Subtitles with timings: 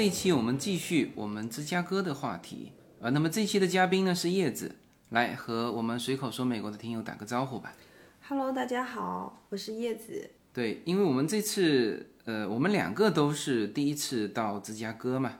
[0.00, 4.76] 这一期我们继续我们芝加哥的话题，呃，那么这一期的嘉宾呢是叶子，
[5.10, 7.74] 来和我们随口说美国的听友打个招呼吧。
[8.26, 10.30] Hello，大家好，我是叶子。
[10.54, 15.34] 对，因为我们这次，呃，我们两个都是第一次到芝加哥嘛，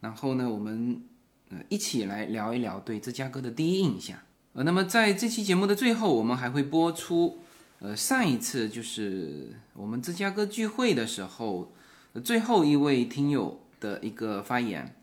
[0.00, 1.02] 然后呢，我们
[1.48, 4.18] 呃一起来聊一聊对芝加哥的第一印象。
[4.52, 7.38] 呃，那么在这期节目的最后，我们还会播出，
[7.78, 11.72] 呃，上一次就是我们芝加哥聚会的时候，
[12.12, 14.94] 呃最后一位听友的一个发言，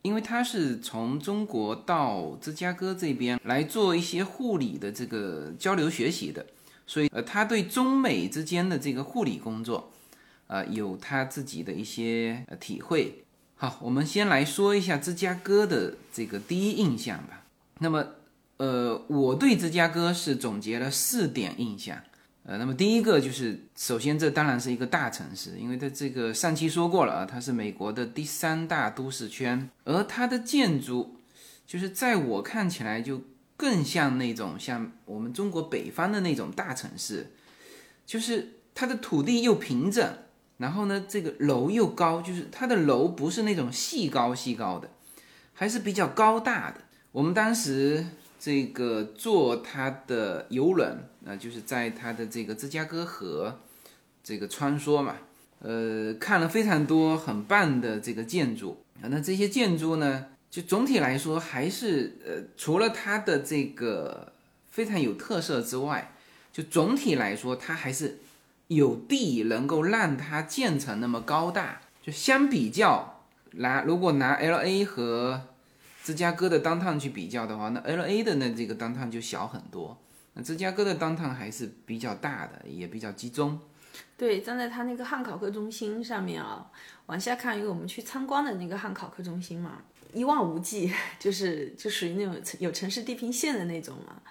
[0.00, 6.46] 因为他是从中国到芝加哥这边来做一些护理的这个交流学习的。
[6.86, 9.92] 所以，呃，他对中美之间的这个护理工作，
[10.46, 13.24] 呃，有他自己的一些体会。
[13.56, 17.44] 好，我们先来说一下芝加哥的这个第一印象吧。
[17.80, 18.06] 那么，
[18.58, 21.98] 呃，我对芝加哥是总结了四点印象。
[22.46, 31.16] 呃，那么第一个就是，首先这当然是一个大城市，因为它这个上期说过了啊，它是美国的第三大都市圈，而它的建筑，
[31.66, 33.20] 就是在我看起来就。
[33.58, 37.32] 更像那种像我们中国北方的那种大城市，
[38.04, 40.06] 就是它的土地又平整，
[40.58, 44.90] 然后呢，这个楼又高，就是它的楼不是那种细高细高的，
[45.54, 46.82] 还是比较高大的。
[47.12, 48.04] 我们当时
[48.46, 53.58] 这个坐它的游轮，呃，就是在它的这个芝加哥河
[54.22, 55.16] 这个穿梭嘛，
[55.58, 60.26] 呃，看了非常多很棒的这个建筑啊，那这些建筑呢？
[60.48, 64.32] 就总体来说，还是呃，除了它的这个
[64.70, 66.12] 非常有特色之外，
[66.52, 68.20] 就总体来说，它还是
[68.68, 71.80] 有地能够让它建成那么高大。
[72.00, 75.42] 就相比较拿，如果拿 L A 和
[76.06, 80.00] 芝加哥的 downtown 去比较的话，那 L A 的那这个 downtown 就小很多，
[80.34, 83.58] 那芝加哥的 downtown 还是比较大的，也比较集中。
[84.16, 86.70] 对，站在它那个汉考克中心上面啊，
[87.06, 89.82] 往下看，因为我们去参观的那个汉考克中心嘛。
[90.12, 94.22] 一望无际，就是就属于那种有城市地平线的那种嘛。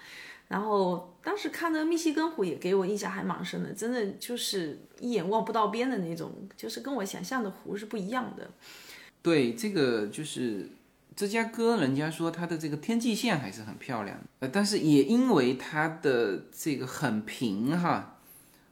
[0.48, 8.48] 然后当时看那个密西根湖也给我印象还蛮深的，真的就是一眼望不到边的那种，就是跟我想象的湖是不一样的。
[9.20, 10.70] 对，这个就是
[11.16, 18.18] 芝加哥，人家说它的这个天际线还是很漂亮的，呃，但是也因为它的这个很平哈，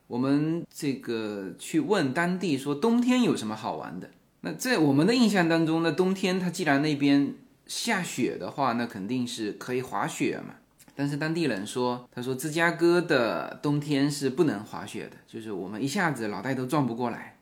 [0.07, 4.11] 我们这个去问当地说冬天有什么好玩的。
[4.43, 7.35] 那在我们的印象当中呢，冬天它既然那边
[7.67, 10.57] 下雪的话，那肯定是可以滑雪嘛。
[10.95, 17.39] 但是当地人说，他说芝加哥的冬天是不能滑雪的，就是我们一下子脑袋都转不过来。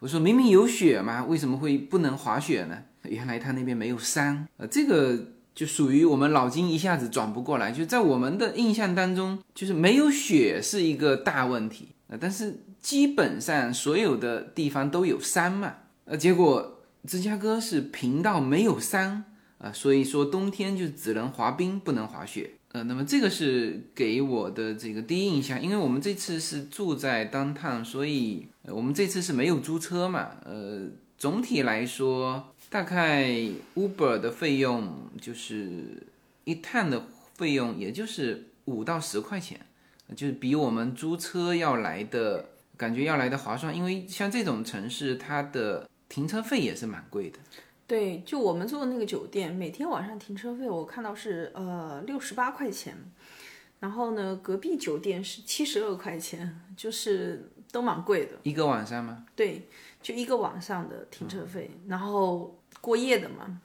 [0.00, 2.82] 我说明明有雪嘛，为什么会不能滑雪呢？
[3.08, 5.18] 原来他那边没有山，呃，这个
[5.54, 7.72] 就属于我们脑筋一下子转不过来。
[7.72, 15.74] 就在我们的印象当中，就是没有雪是一个大问题，呃，但是基本上所有的地方都有山嘛。
[16.04, 19.24] 呃，结果芝加哥是平到没有山
[19.58, 22.52] 啊，所以说冬天就只能滑冰，不能滑雪。
[22.72, 30.30] 呃，那么这个是给我的这个第一印象，因为我们这次是住在 downtown，所以我们这次是没有租车嘛。
[30.44, 33.28] 呃，总体来说，大概
[33.74, 36.06] Uber 的费用就是
[36.44, 39.60] 一趟的费用，也就是五到十块钱，
[40.16, 42.46] 就是比我们租车要来的
[42.78, 47.38] 感觉要来的划算，因为像这种城市，它的停车费也是蛮贵的。
[47.86, 52.96] 对，就我们住的那个酒店，每天晚上停车费我看到是呃六十八块钱，
[53.80, 58.32] 然后呢，隔壁酒店是七十二块钱，就是都蛮贵的。
[58.44, 59.26] 一个晚上吗？
[59.36, 59.68] 对，
[60.00, 63.62] 就一个晚上的停车费，然后过夜的嘛。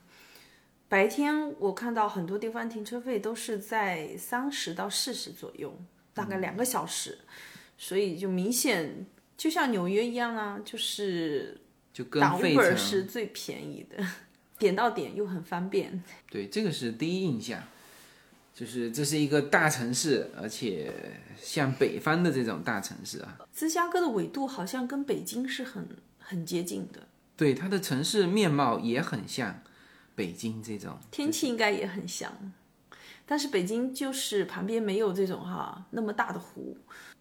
[0.88, 5.78] 白天我看到很多地方停车费都是在三十到四十左右，
[6.14, 7.18] 大概两个小时，
[7.76, 9.04] 所以就明显
[9.36, 11.60] 就像纽约一样啊，就是
[11.92, 14.02] 就跟打费 Uber 是最便宜的，
[14.58, 16.02] 点到点又很方便。
[16.30, 17.62] 对，这个是第一印象，
[18.54, 20.90] 就是这是一个大城市，而且
[21.38, 25.86] 像北方的这种大城市啊，芝加哥的纬度好像跟北京是很
[26.18, 27.07] 很接近的，
[27.38, 29.62] 对它的城市面貌也很像
[30.16, 30.98] 北京这种。
[31.12, 32.52] 天气应该也很像，
[33.24, 36.76] 但是北京就是旁边没有这种哈那么大的湖。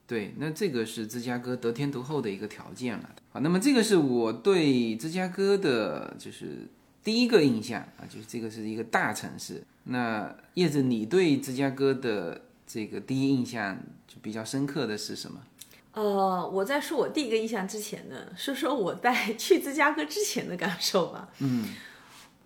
[0.08, 3.16] 对，那这个是芝加哥得天独厚的一个条件了。
[3.30, 6.68] 好，那么这个是我对芝加哥的，就是
[7.04, 9.62] 第一个印象啊，就是这个是一个大城市。
[9.84, 13.78] 那叶子，你对芝加哥的这个第一印象
[14.08, 15.40] 就比较深刻的是什么？
[15.98, 21.28] 呃，我在说我第一个印象之前呢，说说我在 去芝加哥之前的感受吧。
[21.40, 21.70] 嗯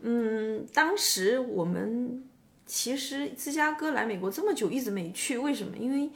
[0.03, 2.23] 嗯，当时我们
[2.65, 5.75] 其实芝加哥来美国这么久一直没去，为什么？
[5.75, 6.09] 因为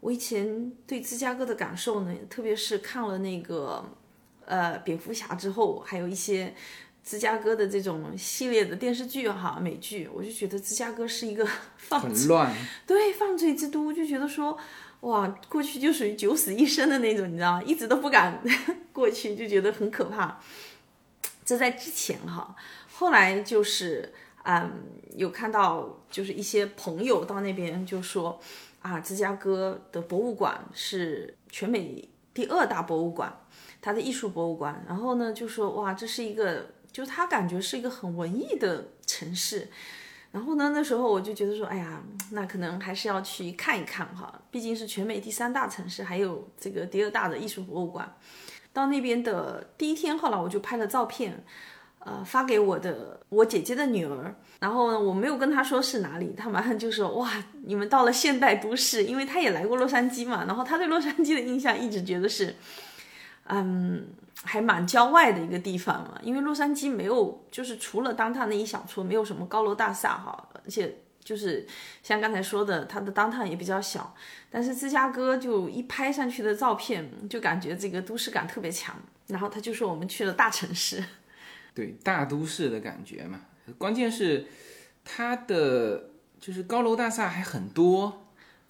[0.00, 3.84] 我以前对芝加哥的感受呢，特别是看了那个
[4.44, 6.52] 呃蝙蝠侠之后，还有一些
[7.04, 11.46] 芝加哥的这种系列的电视剧哈美剧，我就觉得芝加哥是一个
[11.78, 12.52] 犯很乱，
[12.84, 14.58] 对犯罪之都，就觉得说
[15.04, 17.62] 哇，过去就属于九死一生的那种，你知道吗？
[17.62, 18.42] 一直都不敢
[18.90, 20.40] 过去，就觉得很可怕。
[21.44, 22.56] 这在之前哈，
[22.90, 24.14] 后来就是
[24.44, 24.82] 嗯，
[25.14, 28.40] 有看到就是一些朋友到那边就说
[28.80, 33.30] 啊，芝加哥的博物馆是全美第二大博物馆，
[33.82, 34.82] 它的艺术博物馆。
[34.88, 39.68] 然后呢，就说哇，这是一个，就他感觉是一个很文艺的城市。
[40.34, 42.02] 然后呢，那时候我就觉得说，哎呀，
[42.32, 48.12] 那可能还是要去看一看哈，毕竟是全美第三大城市，还有这个第二大的艺术博物馆。
[48.72, 51.44] 到那边的第一天，后来我就拍了照片，
[52.00, 54.34] 呃，发给我的我姐姐的女儿。
[54.58, 57.30] 然后呢，我没有跟她说是哪里，她马上就说：“哇，
[57.64, 62.56] 你们到了现代都市。”因为她也来过洛杉矶嘛，然后她对洛杉矶的印象一直觉得是，
[63.46, 64.06] 嗯，
[64.42, 66.18] 还蛮郊外的一个地方嘛。
[66.22, 70.96] 因为洛杉矶没有，就是除了当趟那一小撮，没有什么高楼大厦哈，而且。
[71.24, 71.66] 就是
[72.02, 74.14] 像刚才说的，它的当趟也比较小，
[74.50, 78.94] 但是芝加哥就一拍上去的照片，就感觉这个都市感特别强。
[79.28, 81.02] 然后他就说我们去了大城市，
[81.74, 83.40] 对大都市的感觉嘛。
[83.78, 84.44] 关键是
[85.02, 88.23] 它的就是高楼大厦还很多。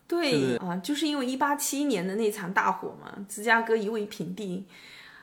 [0.07, 4.67] 对啊，就是因为一八七一年的那场大火嘛，芝加哥夷为平地，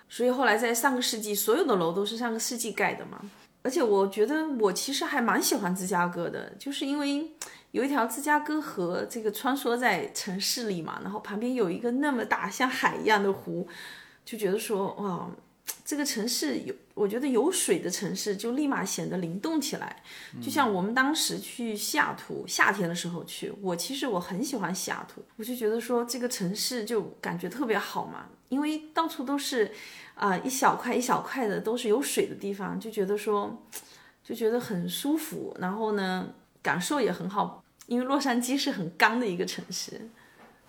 [0.10, 3.22] 所以后来在上个世纪，所有的楼都是上个世纪盖的嘛。
[3.64, 7.32] 而且我觉得我其实还蛮喜欢芝加哥的，就是因为
[7.70, 13.68] 有一条芝加哥河，这个穿梭在城市里嘛，然后旁边有一个那么大像海一样的湖，
[14.26, 15.30] 就觉得说哇，
[15.84, 20.04] 这个城市有，我觉得有水的城市就立马显得灵动起来。
[20.42, 29.72] 就像我们当时去西雅图，夏天的时候去，我其实我很喜欢西雅图，我就觉得说这个城市就感觉特别好嘛，因为到处都是。
[30.14, 33.60] 啊，一小块一小块的都是有水的地方，就觉得说，
[34.24, 36.30] 就觉得很舒服，然后呢，
[36.62, 40.10] 感受也很好，因为洛杉矶是很干的一个城市。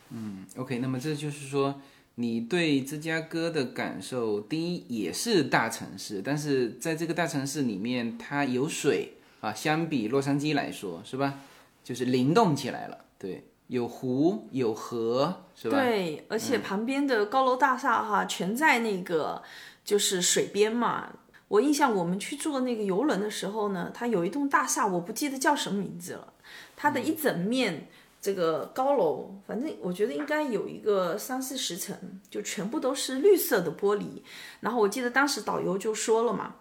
[0.09, 1.79] 嗯，OK，那么这就是说，
[2.17, 11.41] 你对芝加哥的感受，第一也是大城市，但是在这个大城市里面，它有水啊，相比洛杉矶来说，是吧？
[11.83, 13.45] 就是灵动起来了，对。
[13.69, 15.79] 有湖有河是吧？
[15.81, 19.43] 对，而且旁边的高楼大厦哈，全在那个
[19.83, 21.11] 就是水边嘛。
[21.49, 26.35] 我印象我们去坐那个游轮的时候呢，它有一栋大厦，我不记得叫什么名字了。
[26.77, 27.89] 它的一整面
[28.23, 31.95] 这个高楼，反正我觉得应该有一个三四十层，
[32.31, 34.23] 就全部都是绿色的玻璃。
[34.61, 36.55] 然后我记得当时导游就说了嘛，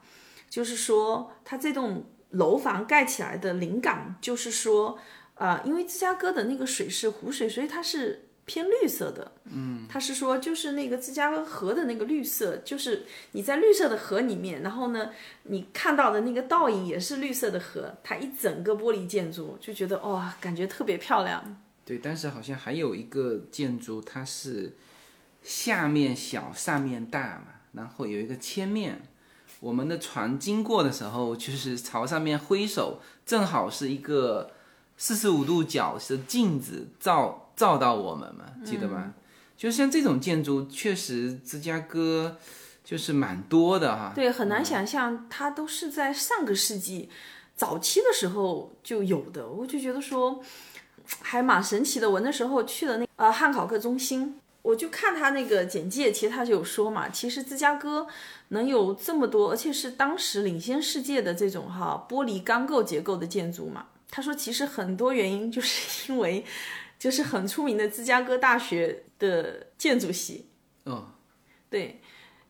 [0.50, 5.00] 就是说他这栋楼房盖起来的灵感，就是说。
[5.36, 9.32] 啊，因为芝加哥的那个水是湖水，所以它是偏绿色的。
[9.46, 15.12] 嗯，他是说就是那个芝加哥河的那个绿色，就是你在绿色的河里面，然后呢，
[15.44, 21.58] 你看到的那个倒影也是绿色的河，它一整个玻璃建筑，就觉得哇，感觉特别漂亮。
[21.86, 24.76] 对，但是好像还有一个建筑，它是
[25.44, 29.02] 下面小上面大嘛，然后有一个切面，
[29.60, 34.52] 我们的船经过的时候，就是朝上面挥手，正好是一个。
[34.98, 39.14] 四十五度角是镜子照照到我们嘛，记得吧？
[39.56, 42.40] 就像这种建筑，确实芝加哥
[42.84, 44.12] 就是蛮多的哈。
[44.16, 47.08] 对，很难想象它都是在上个世纪
[47.56, 50.44] 早期的时候就有的，我就觉得说
[51.22, 52.10] 还蛮神奇的。
[52.10, 58.08] 我那时候去了那呃汉考克中心，我就看他那个简介，其实他就有说嘛，其实芝加哥
[58.48, 63.86] 能有这么多，而且是当时领先世界的这种哈玻璃钢构结构的建筑嘛。
[64.14, 66.44] 他说：“其实很多原因就是因为，
[67.02, 70.52] 就是很出名的芝加哥大学的建筑系。
[70.84, 71.14] 哦，
[71.68, 72.00] 对，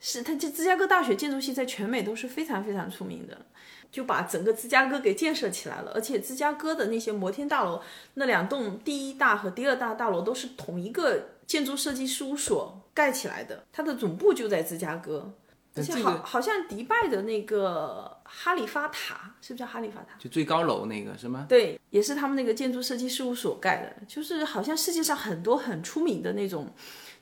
[0.01, 3.45] 是他这芝加哥大学建筑系在全美都是非常非常出名的，
[3.89, 5.93] 就把整个芝加哥给建设起来了。
[5.95, 7.81] 而且芝加哥的那些摩天大楼，
[8.15, 15.33] 那两栋第一大和第二大大楼都是同一个建筑设计事务所盖起来的，它的总部就在芝加哥。”
[15.73, 20.15] 而且好，好像迪拜的那个哈利法塔，是不是叫哈利法塔？
[20.17, 21.45] 就最高楼那个是吗？
[21.49, 24.05] 对，也是他们那个建筑设计事务所盖的。
[24.07, 26.73] 就是好像世界上很多很出名的那种，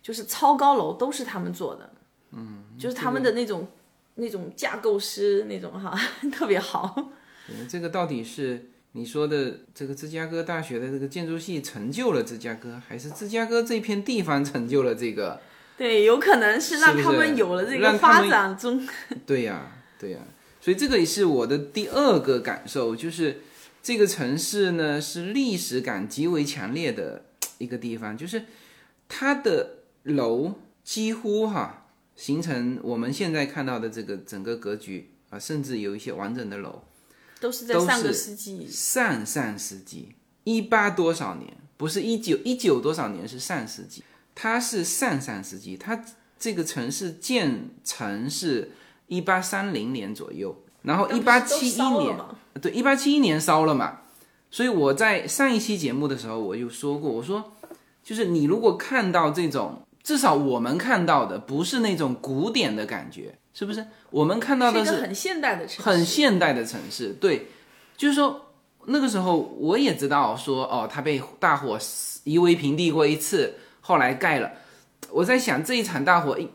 [0.02, 1.92] 就是超高楼都是他们做的。
[2.32, 3.68] 嗯，就是他们的那种
[4.16, 6.00] 那种架构师那种哈，
[6.32, 7.12] 特别好。
[7.68, 15.42] 这个到底是你说的这个芝加哥大学的这个建筑系成就了芝加哥，还是芝加哥这片地方成就了这个？
[15.76, 18.88] 对，有可能是让他们有了这个发展中。
[19.26, 20.20] 对呀，对呀，
[20.62, 23.42] 所以这个也是我的第二个感受，就是
[23.82, 27.26] 这个城市呢是历史感极为强烈的
[27.58, 28.44] 一个地方，就是
[29.08, 36.84] 它的楼几乎哈形成我们现在看到的这个整个格局啊，甚至有一些完整的楼，
[37.40, 40.10] 都是在上个世纪上上世纪
[40.44, 44.04] 一八多少年，不是一九一九多少年，是上世纪，
[44.36, 46.04] 它是上上世纪，它
[46.38, 48.72] 这个城市建成是
[49.10, 52.18] 一八三零年左右，然后一八七一年，
[52.62, 54.00] 对，一八七一年烧了嘛。
[54.50, 57.52] 所以我在上一期节目的时候我就说过，我说
[58.02, 63.86] 就是你如果看到这种，至少我们看到的不是那种古典的感觉，是不是？
[64.10, 67.10] 我们看到的是很现代的城市，很现代的城市。
[67.20, 67.48] 对，
[67.96, 68.48] 就是说
[68.86, 71.78] 那个时候我也知道说哦，它被大火
[72.24, 74.52] 夷为平地过一次，后来盖了。
[75.12, 76.50] 我在想这一场大火一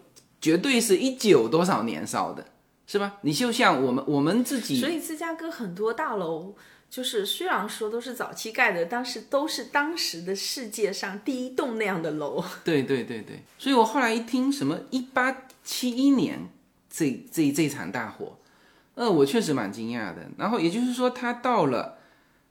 [0.45, 2.45] 绝对是一九多少年烧的，
[2.87, 3.17] 是吧？
[3.23, 6.55] 你就像我们我们自己，所以芝加哥很多大楼。
[6.91, 12.45] 就是虽然说都是早期盖的，但是都是当时的世界上第一栋那样的楼。
[12.63, 16.49] 对对对对，所以我后来一听什么一八七一年
[16.91, 18.37] 这这这场大火，
[18.97, 20.29] 呃，我确实蛮惊讶的。
[20.37, 21.99] 然后也就是说，他到了，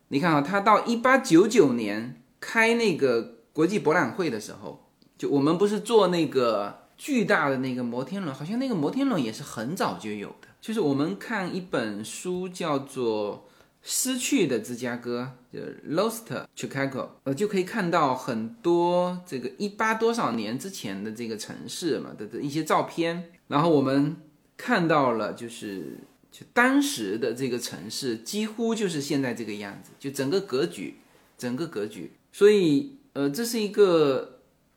[0.10, 4.84] 你看啊，他到一八九九年开那个国际博览会的时候，
[5.18, 10.48] 就我们不是做那个巨大的那个摩天轮，好像那个摩天轮也是很早就有的。
[10.62, 13.50] 就是我们看一本书叫做。
[13.86, 15.60] 失去的芝加哥，就
[15.94, 16.22] Lost
[16.56, 24.16] Chicago，呃，就可以看到很多这个一八多少年之前的这个城市嘛的的一些照片，然后我们
[24.56, 25.98] 看到了就是
[26.32, 30.96] 就当时的这个城市几乎就是现在这个样子，就整个格局，
[31.38, 34.33] 整个格局，所以呃，这是一个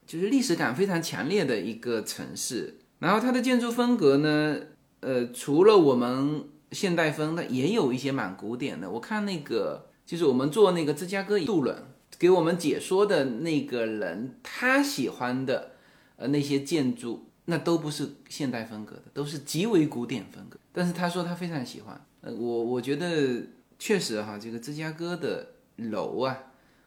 [0.06, 4.58] 就是历史感非常强烈的一个城市，然后它的建筑风格呢，
[5.00, 6.44] 呃，除了我们。
[6.72, 8.90] 现代风的也有一些蛮古典的。
[8.90, 11.80] 我看那个就是我们坐那个芝加哥渡轮
[12.18, 15.70] 给我们解说的那个人，他喜欢的
[16.16, 20.58] 呃那些建筑，那都不是现代风格的，都是极为古典风格。
[20.72, 22.04] 但是他说他非常喜欢。
[22.20, 23.46] 呃，我我觉得
[23.78, 25.46] 确实哈，这个芝加哥的
[25.76, 26.36] 楼啊，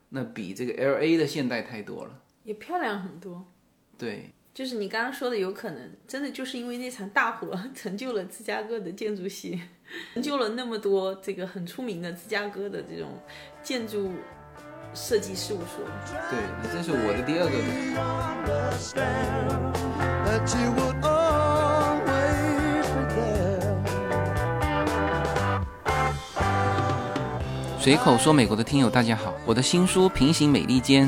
[0.10, 3.46] 那比这个 L A 的现代太多了，也漂亮很多。
[3.98, 4.34] 对。
[4.52, 9.62] 就是你刚刚说的，有可能真的就是因为那场大火 成就了芝加哥的建筑系，
[10.14, 13.18] 成就了那么多这个很出名的芝加哥的这种
[13.64, 14.12] 建筑
[14.94, 15.86] 设计事务所。
[16.30, 17.54] 对，那这是我的第二个。
[27.80, 31.08] 随口说美国的听友大家好，我的新书《平行美利坚》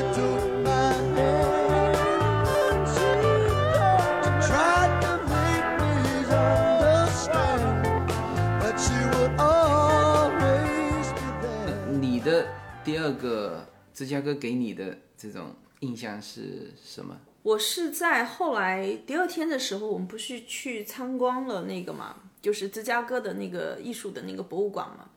[13.11, 17.17] 二个芝加哥给你的这种印象是什么？
[17.43, 25.09] 我是在后来第二天的时候，我们不是去参观了那个嘛，就是芝加哥的那个艺术的那个博物馆嘛。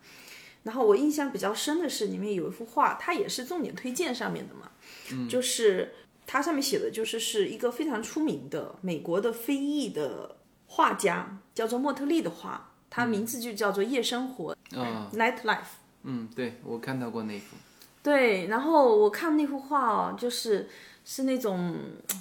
[0.62, 4.70] 然后我印象比较深的是里面有一幅画，它也是重点推荐上面的嘛，
[5.12, 5.92] 嗯就是
[6.26, 10.36] 它上面写的就是是一个非常出名的美国的非裔的
[10.66, 15.84] 画家，叫做莫特利的画，他名字就叫做夜生活，Night Life。
[16.04, 17.56] 嗯，对我看到过那幅。
[18.04, 20.68] 对，然后我看那幅画哦，就是。
[21.06, 21.76] 是那种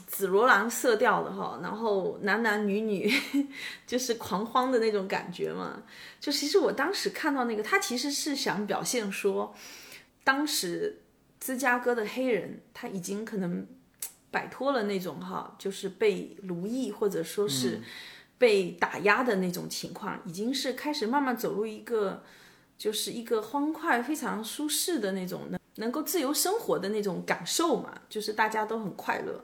[0.07, 3.09] 紫罗兰色调的哈，然后男男女女
[3.87, 5.81] 就是狂欢的那种感觉嘛。
[6.19, 9.55] 就其实我当时看到那个，他其实是想表现说，
[10.25, 10.99] 当时
[11.39, 13.65] 芝加哥的黑人他已经可能
[14.29, 17.79] 摆脱了那种哈，就是被奴役或者说是
[18.37, 22.21] 被打压的那种情况，已经是开始慢慢走入一个
[22.77, 25.49] 就是一个欢快、非常舒适的那种。
[25.75, 29.43] 能够自由生活的那种感受嘛，就是大家都很快乐。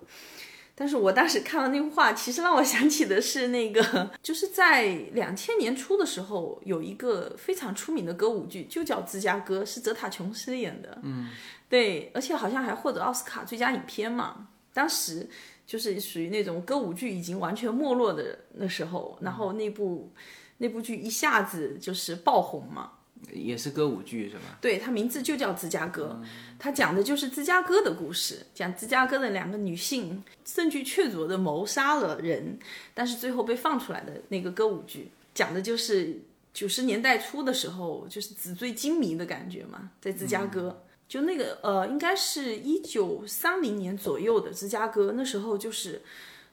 [0.75, 10.97] 但是我当时看了那幅画，其实让我想起的是那个， 就是在两千年初的时候，有一个非常出名的歌舞剧，就叫《芝加哥》，是泽塔琼斯演的。
[11.03, 11.31] 嗯，
[11.67, 14.47] 对，而且好像还获得奥斯卡最佳影片嘛。
[14.71, 15.27] 当时
[15.65, 20.13] 就是属于那种歌舞剧已经完全没落的那时候，然后那部
[20.59, 22.91] 那部剧一下子就是爆红嘛。
[23.31, 24.57] 也是歌舞剧是吧？
[24.61, 26.19] 对，它名字就叫《芝加哥》，
[26.57, 32.57] 它讲的就是芝加哥的故事，讲芝加哥的两个女性证据确凿的谋杀了人，
[32.93, 36.21] 但是最后被放出来的那个歌舞剧，讲的就是
[36.53, 40.83] 九十年代初的时候，就是纸醉金迷的感觉嘛，在芝加哥。
[41.07, 46.03] 就那个呃，应该是一九三零年左右的芝加哥，那时候就是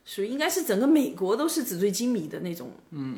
[0.06, 2.70] 属于应该是整个美国都是纸醉金迷的那种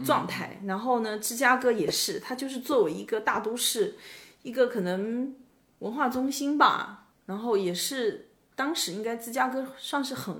[0.04, 0.60] 状态。
[0.66, 3.94] 然后呢，芝加哥也是，它就是作为一个大都市，
[4.42, 5.36] 一个可能
[5.78, 7.06] 文化中心吧。
[7.26, 10.34] 然后也是当时应该芝加哥算是很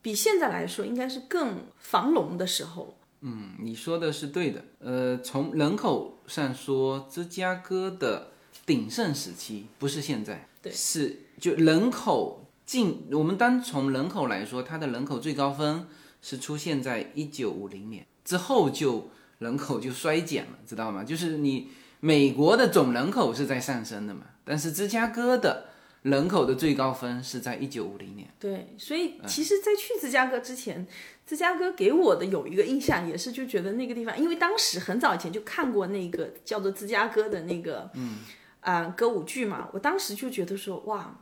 [0.00, 2.96] 比现在来说应该是更繁荣的时候。
[3.20, 4.64] 嗯，你说的是对的。
[4.78, 8.32] 呃，从人口上说，芝加哥的。
[8.66, 15.86] 鼎盛时期不是现在，对，是就人口近，我们单从人口来说，它的人口最高峰
[16.20, 19.08] 是出现在一九五零年之后，就
[19.38, 21.02] 人口就衰减了，知道吗？
[21.02, 21.70] 就是你
[22.00, 25.68] 美国的总人口是在上升的嘛，但是芝加哥的
[26.02, 28.28] 人口的最高峰是在一九五零年。
[28.38, 30.86] 对，所以其实，在去芝加哥之前，
[31.26, 38.18] 芝加哥给我的有一个印象，也是就觉得那个地方，因为当时很早以前就看过那个叫做芝加哥的那个，嗯。
[38.60, 41.16] 啊，歌舞剧嘛，我当时就觉得说，哇，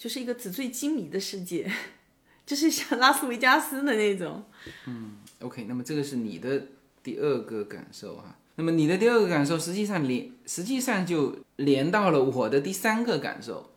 [0.00, 1.70] 就是一个纸醉金迷的世界，
[2.46, 4.42] 就是像拉斯维加斯的那种。
[4.86, 6.68] 嗯，OK，那么这个是你的
[7.02, 8.34] 第二个感受哈。
[8.54, 13.72] 那么你的第二个感受，实际上连实际上就连到了我的第三个感受，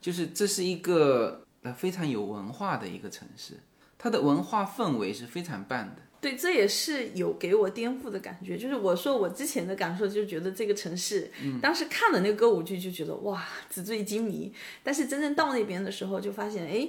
[0.00, 3.60] 就是这是一个呃非常有文化的一个城市，
[3.96, 6.02] 它的文化氛围是非常棒的。
[6.20, 8.58] 对，这也是有给我颠覆的感觉。
[8.58, 11.30] 就是我说我之前的感受，就觉得这个城市，
[11.62, 14.52] 当时看了那个歌舞剧，就觉得哇，纸醉金迷。
[14.82, 16.88] 但是真正到那边的时候，就发现，哎，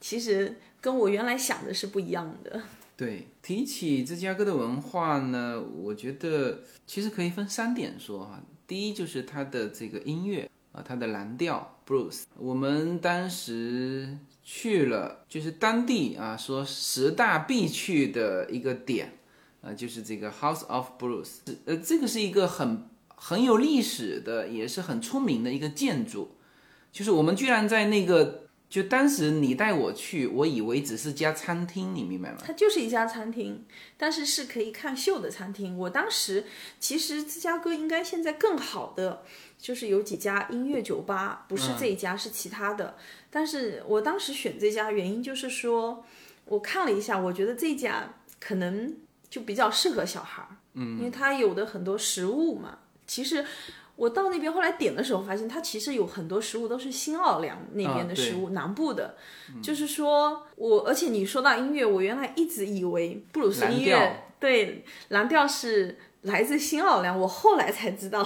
[0.00, 2.62] 其实跟我原来想的是不一样的。
[2.96, 8.40] 对，提起芝加哥的文化呢，我觉得其实可以分三点说哈。
[8.68, 12.22] 第一就是它的这个音乐啊，它的蓝调 blues。
[12.36, 14.16] 我们当时。
[14.50, 19.18] 去了，就是当地啊，说十大必去的一个点，
[19.60, 26.34] 呃，就是这个 House of Blues，呃，这个是一个很很有历史的，也是很出名的一个建筑。
[26.90, 32.38] 就是我们居然在那个，就当时你带我去，我以为只是家餐厅，你明白吗？
[32.42, 33.66] 它就是一家餐厅，
[33.98, 35.76] 但是是可以看秀的餐厅。
[35.76, 36.46] 我当时
[36.80, 39.22] 其实芝加哥应该现在更好的。
[39.58, 42.96] 就是有几家音乐酒吧，不是这一家，是其他的。
[43.28, 46.04] 但是我当时选这家原因就是说，
[46.44, 48.96] 我看了一下，我觉得这家可能
[49.28, 52.78] 就比较适合小孩儿，嗯，因为它有的很多食物嘛。
[53.06, 53.44] 其实
[53.96, 59.16] 我到那边后来点的时候，发现它其实有很多食物都是新奥良那边的食物，南部的。
[59.60, 68.24] 就是说我，而且你说到音乐，我原来一直以为布鲁斯音乐对蓝调是来自新奥良，我后来才知道。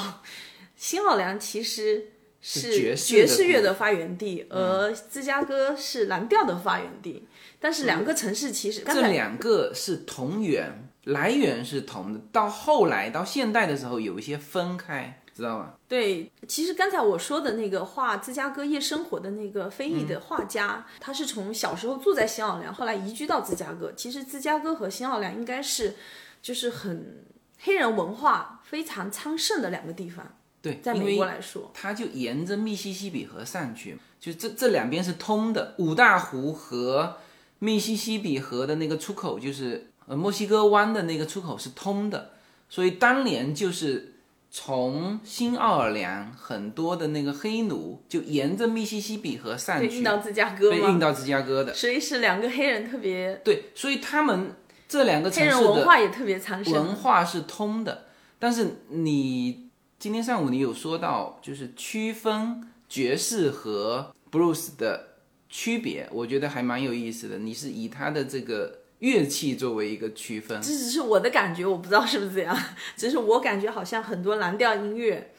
[0.83, 2.09] 新奥良其实
[2.41, 7.29] 是爵士乐的发源地，而芝加哥是蓝调的发源地。
[7.61, 12.21] 但是两个城市其实这两个是同源，来源是同的。
[12.33, 15.75] 到后来到现代的时候，有一些分开，知道吗？
[15.87, 23.93] 对，其实刚才我说的那个画芝加哥夜生活的那个非裔的画家，他是从小时候住在新奥良，后来移居到芝加哥。
[23.93, 25.95] 其实芝加哥和新奥良应该是
[26.43, 27.25] 就是很
[27.61, 30.39] 黑人文化非常昌盛的两个地方。
[30.63, 35.75] 对，在美国来说，它就沿着密西西比河上去，就这这两边是通的。
[35.79, 37.17] 五大湖和
[37.59, 42.31] 密西西比河的那个出口，就是呃墨西哥湾的那个出口是通的，
[42.69, 44.15] 所以当年就是
[44.53, 51.75] 从新奥尔良很多的那个黑奴就沿着密西西比河上去，运到芝加哥被运到芝加哥的。
[51.75, 54.55] 所以是两个黑人特别对，所以他们
[54.87, 58.05] 这两个城市的文化也特别昌盛，文化是通的，
[58.39, 59.72] 但是你。
[60.03, 65.11] 今天上午你有说到，就是区分爵士和布鲁斯的
[65.49, 67.39] 区别，我觉得还蛮有意思的。
[67.39, 72.59] 你是以它的这个乐器作为一个区分，这只是我的感觉，我不知道是不是这样。
[72.97, 75.33] 只是我感觉好像很多蓝调音乐，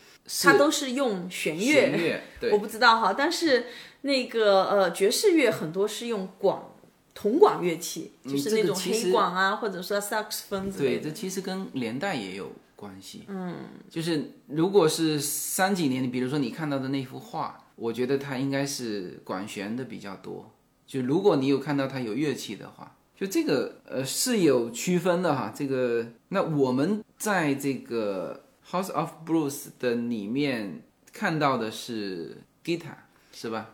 [0.44, 2.22] 它都是用弦乐，
[2.54, 3.12] 我不知道哈。
[3.12, 3.66] 但是
[4.04, 6.74] 那个呃爵士乐很多是用广
[7.14, 11.02] 铜管乐器，就是那种黑管啊，或者说萨克斯风之类的。
[11.02, 12.50] 对，这其实跟年代也有。
[12.84, 13.56] 关系，嗯，
[13.90, 20.52] 就是如果是三几年，你比如说你看到的那幅画，我觉得它应该是管弦的比较多。
[20.86, 25.54] 就如果你有看到它有乐器的话，就这个呃是有区分的哈。
[25.56, 30.82] 这个那我们在这个 House of Blues 的里面
[31.14, 32.98] 看到的是 guitar
[33.32, 33.70] 是吧？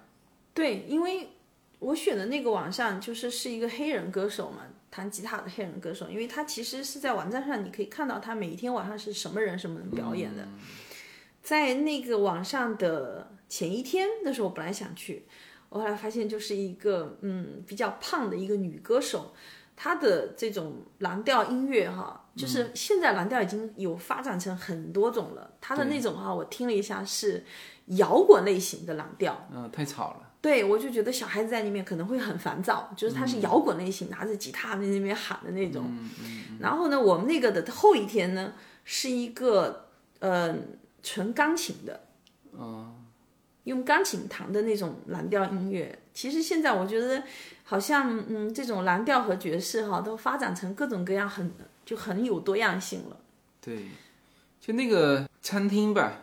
[0.54, 1.30] 对，因为
[1.80, 4.68] 我选的那个网上就是是一个黑人歌手嘛。
[4.92, 10.48] 弹吉他的黑人歌手，因为他其实是在网站上，你可以看到他每一天晚上是什么人什么人表演的。
[11.42, 15.26] 在那个网上的前一天，那时候我本来想去，
[15.70, 19.34] 我后来发现就是一个嗯比较胖的一个女歌手，
[19.76, 25.50] 她的这种蓝调音乐哈，就是现在蓝调已经有发展成很多种了。
[25.62, 27.44] 她的那种哈，我听了一下是
[27.86, 30.29] 摇滚类型的蓝调，嗯、太吵了。
[30.42, 35.86] 对我就觉得小孩子在里面可能会很烦躁，就是他是摇滚类型，拿着吉他在那边喊的那种。
[36.60, 38.54] 然后呢，我们那个的后一天呢，
[38.86, 39.88] 是一个
[40.20, 40.56] 呃
[41.04, 42.02] 纯钢琴的，
[43.66, 46.00] 用钢琴弹的那种蓝调音乐。
[46.14, 47.24] 其实现在我觉得，
[47.64, 51.52] 好像嗯，这种蓝调和爵士哈，都发展成各种各样很
[51.86, 53.18] 就很有多样性了。
[53.62, 53.88] 对，
[54.60, 56.14] 就那个餐厅吧，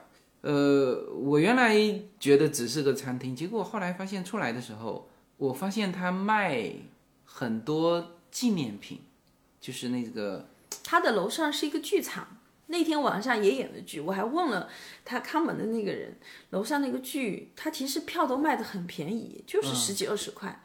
[0.42, 1.75] 呃，我原来
[2.20, 6.70] 觉得只是个餐厅，结果后来发现出来的时候，我发现他卖
[7.25, 9.01] 很多纪念品，
[9.61, 10.49] 就是那个
[10.85, 14.68] 他的楼上是一个剧场，那天晚上也演了剧，我还问了
[15.05, 16.16] 他看门的那个人，
[16.51, 20.62] 楼上那个剧，他其实票都卖的很便宜，就是十几二十块。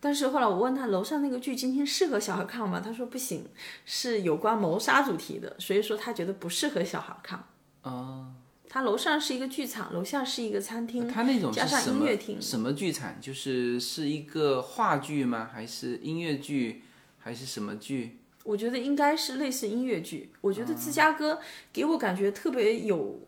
[0.00, 2.78] 但是后来我问他楼上那个剧今天适合小孩看吗？
[2.78, 3.46] 他说不行，
[3.86, 7.42] 是有关谋杀主题的，所以说他觉得不适合小孩看。
[7.80, 8.34] 啊、
[8.74, 12.42] 他楼上是一个剧场，楼下是一个餐厅，它那种是加上什么音乐厅。
[12.42, 13.20] 什么剧场？
[13.20, 15.48] 就是是一个话剧吗？
[15.52, 16.82] 还是音乐剧？
[17.20, 18.18] 还是什么剧？
[18.42, 20.32] 我觉得应该是类似音乐剧。
[20.40, 21.38] 我觉得芝加哥
[21.72, 23.20] 给我感觉特别有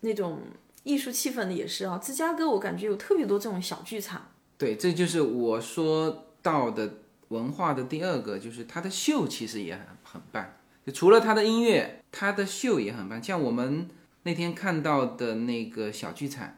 [0.00, 0.40] 那种
[0.82, 2.00] 艺术气氛的，也是啊。
[2.02, 4.30] 芝加哥我感觉有特别多这种小剧场。
[4.56, 6.94] 对，这就是我说到的
[7.28, 10.54] 文化的第二个，就是它的秀其实也很很棒。
[10.86, 13.22] 就除了它的音乐，它的秀也很棒。
[13.22, 13.90] 像我们
[14.26, 16.56] 那天看到的那个小剧场，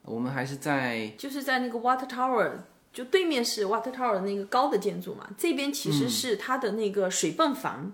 [0.00, 2.52] 我们还是在就是在那个 Water Tower，
[2.90, 7.92] 就对面是 Water Tower 那个高的建筑嘛，这边其实是它的那个水泵房。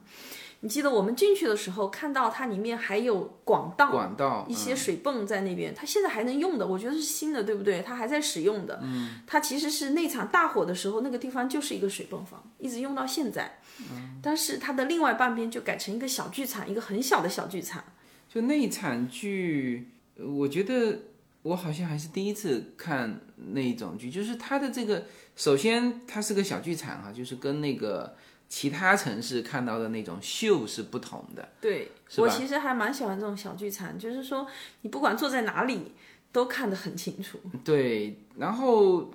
[0.61, 7.83] 你记得我们进去的时候看到它里面还有管道，管道一些水泵在那边，它现在还能用的，我觉得是新的，对不对？
[7.83, 8.79] 它还在使用的。
[8.85, 13.59] 嗯，它其实是那场大火的时候，那个地方就是一个水泵房，一直用到现在。
[13.81, 17.83] 嗯，但是它的另外半边就改成一个小剧场，一个很小的小剧场。
[18.29, 20.99] 就那一场剧，呃我觉得
[21.43, 23.21] 我好像还是第一次看
[23.53, 28.17] 那一种剧，就是它的这个，首先它是个小剧场哈、就是跟那个
[28.49, 31.49] 其他城市看到的那种秀是不同的。
[31.61, 34.47] 对我其实还蛮喜欢这种小剧场，就是说
[34.83, 35.93] 你不管坐在哪里
[36.33, 37.39] 都看得很清楚。
[37.65, 39.11] 对，然后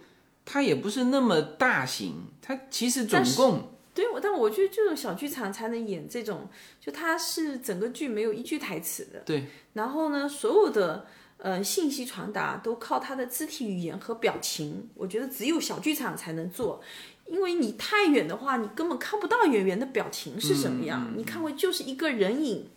[0.46, 9.20] 它也不是那么大型，它其实总共对，我但我觉得这种小剧场才能演这种，就它是整个剧没有一句台词的。
[9.20, 9.46] 对。
[9.74, 11.06] 然后呢，所有的
[11.38, 16.82] 呃信息传达都靠他的肢体语言和表情，我觉得只有小剧场才能做。
[17.26, 22.70] 因为你太远的话，你根本看不到演员的表情是什么样，你看过就是一个人影，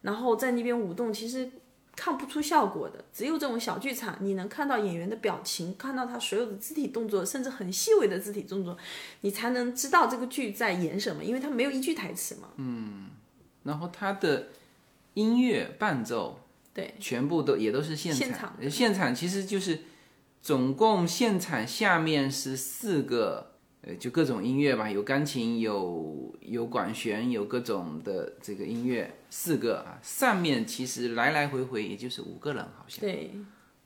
[0.00, 1.50] 然后在那边舞动，其实
[1.94, 3.04] 看不出效果的。
[3.12, 8.76] 只有这种小剧场，你能看到演员的表情，看到他所有的肢体动作，甚至很细微的肢体动作，
[9.20, 12.48] 你才能知道这个剧在演什么，因为他没有一句台词嘛。
[12.56, 13.08] 嗯
[13.64, 14.48] 然后他的
[15.14, 16.40] 音乐伴奏，
[16.74, 18.56] 对，全部都也都是现现场。
[18.60, 19.78] 呃现场其实就是
[20.40, 23.52] 总共现场下面是四个，
[23.82, 29.98] 呃，就各种音乐吧，有钢琴，有有管弦，有各种的这个音乐，四个啊。
[30.02, 33.32] 上面其实来来回回也就是五个人，好像对，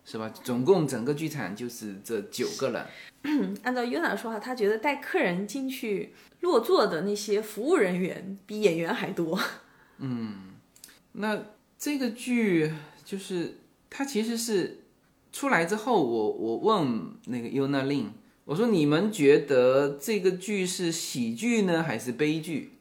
[0.04, 0.28] 是吧？
[0.42, 2.84] 总共整个剧场就是这九个人。
[3.62, 9.38] 按照 Yuna 的说法，他觉得带客人进去落座的那些服务人员比演员还多。
[9.98, 10.54] 嗯
[11.12, 11.44] 那
[11.78, 12.72] 这个剧
[13.04, 14.80] 就是他其实是
[15.32, 18.08] 出来之后，我我问那个 Yuna Lin，
[18.44, 22.72] 我说你们觉得这个剧是喜剧呢还是悲剧？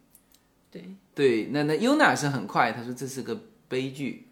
[0.70, 4.28] 对，对，那那 Yuna 是很快，他说这是个悲剧，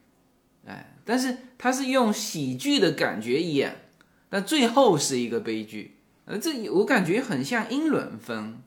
[0.68, 3.86] 哎，但是他是用喜剧的感觉演，
[4.30, 8.62] 但最后是一个悲剧，呃，这我感觉很像英伦风，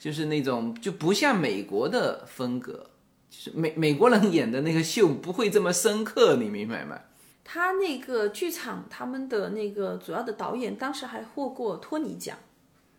[0.00, 2.90] 就是那种就不像美国的风格，
[3.28, 6.98] 就是美美国人演的那个秀不会这么深刻，你明白吗？
[7.44, 12.36] 他那个剧场，他们的那个主要的导演当时还获过托尼奖，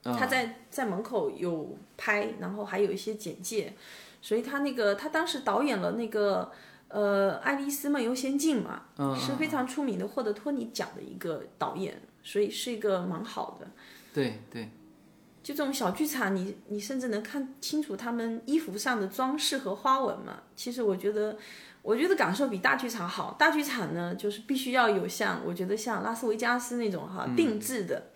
[0.03, 3.73] 他在在门口有拍，然后还有一些简介，
[4.27, 6.51] 所以他那个他当时导演了那个
[6.89, 8.81] 呃《爱丽丝梦游仙境》嘛，
[9.17, 13.65] 是非常出名的，获得托尼奖的一个导演，所以是一个蛮好的。
[14.13, 14.69] 对对，
[15.41, 20.39] 就这种小剧场，你你甚至能看清楚他们衣服上的装饰和花纹嘛。
[20.57, 21.37] 其实我觉得，
[21.81, 23.33] 我觉得感受比大剧场好。
[23.39, 28.07] 大剧场呢，就是必须要有像我觉得像拉斯维加斯那种哈、定制的，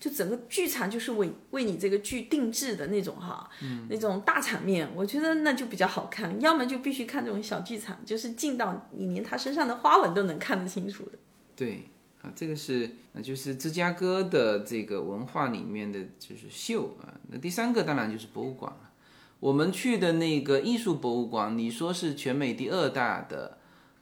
[0.00, 3.48] 就整个剧场就是为为你这个剧定制的那种哈，
[3.90, 6.40] 那种大场面，我觉得那就比较好看。
[6.40, 11.12] 要么就必须看这种小剧场，就是近到你连他身上的花纹都能看得清楚的。
[11.54, 11.90] 对
[12.22, 17.12] 啊，这个是那就是芝加哥的这个文化里面的就是秀啊。
[17.28, 18.90] 那第三个当然就是博物馆了。
[19.38, 23.58] 我们去的那个艺术博物馆，你说是全美第二大的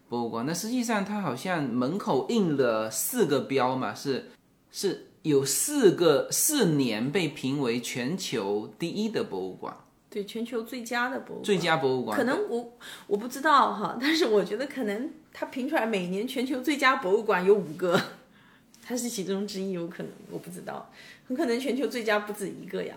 [0.08, 4.30] 博物馆，那实际上它好像门口印了四个标嘛，是
[4.70, 9.76] 是有四个四年被评为全球第一的博物馆，
[10.10, 12.16] 对，全球最佳的博物馆，最佳博物馆。
[12.16, 18.00] 可能我我不知道哈，但是我觉得可能它评出来每年全球最佳博物馆有五个，
[18.82, 20.90] 它是其中之一，有可能我不知道，
[21.26, 22.96] 很可能全球最佳不止一个呀。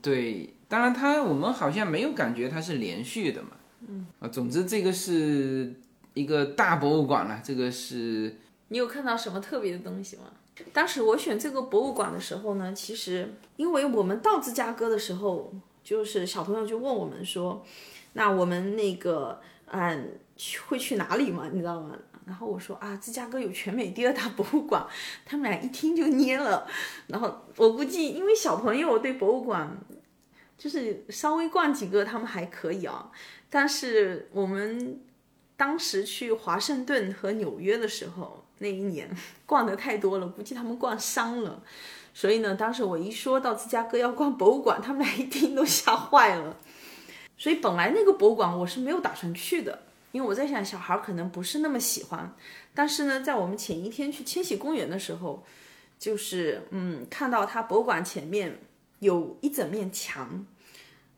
[0.00, 3.48] 对，当然它我们好像没有感觉它是连续的嘛。
[3.88, 5.74] 嗯啊，总之这个是
[6.14, 7.40] 一个大博物馆了。
[7.42, 8.36] 这个是
[8.68, 10.24] 你有看到什么特别的东西吗？
[10.72, 17.64] 当时我选这个博物馆的时候呢，其实因为我们到芝加哥的时候，就是小朋友就问我们说，
[18.12, 20.18] 那我们那个嗯
[20.66, 21.48] 会去哪里嘛？
[21.52, 21.96] 你知道吗？
[22.24, 24.86] 然后我说啊，芝加哥有全美第二大博物馆，
[25.24, 26.66] 他们俩一听就蔫了。
[27.08, 29.76] 然后我估计，因为小朋友对博物馆
[30.56, 33.10] 就是稍微逛几个他们还可以啊，
[33.50, 35.00] 但是我们
[35.56, 41.62] 当时去华盛顿和纽约的时候，那一年 逛的太多了，估计他们逛伤了。
[42.14, 46.56] 所以呢，当时我一说到芝加哥要逛博物馆，他们俩一听都吓坏了。
[47.36, 49.82] 所以本来那个博物馆我是没有打算去的。
[50.12, 52.34] 因为我在想，小孩可能不是那么喜欢，
[52.74, 55.42] 但是呢，在我们前一天去千禧公园的时候，
[55.98, 58.58] 就是嗯，看到它博物馆前面
[58.98, 60.44] 有一整面墙，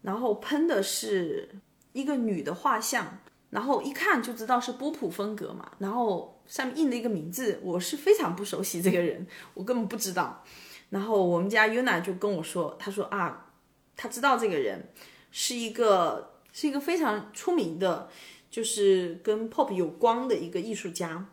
[0.02, 1.48] 然后喷的是
[1.92, 3.18] 一个女的画像，
[3.54, 10.42] 然后一看就知道是波普风格嘛，然后上面印了一个名字，我是非常不熟悉这个人，我根本不知道，
[10.90, 13.46] 然后我们家 Yuna 就跟我说，他说啊，
[13.96, 14.88] 他知道这个人
[15.30, 18.10] 是一个是一个非常出名的。
[18.50, 21.26] 就是跟 pop 有关的一个艺术家，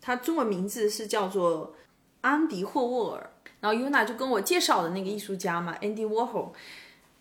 [0.00, 1.74] 他中文名字是叫做
[2.20, 3.32] 安迪霍沃尔。
[3.58, 6.50] 然后 Yuna 就跟我介绍的那个艺术家嘛，Andy Warhol，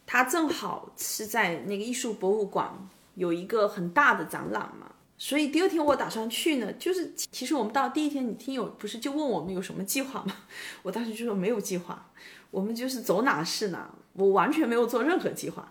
[0.05, 2.87] 他正好是在那个艺术博物馆
[3.19, 4.87] 有一个很大的展览嘛。
[5.21, 10.33] 所以第二天我打算去呢，就是其实我们到第一天，你听友不是就问我们有什么计划吗？
[10.81, 12.09] 我当时就说没有计划，
[12.49, 15.69] 我们就是走哪是哪，我完全没有做任何计划。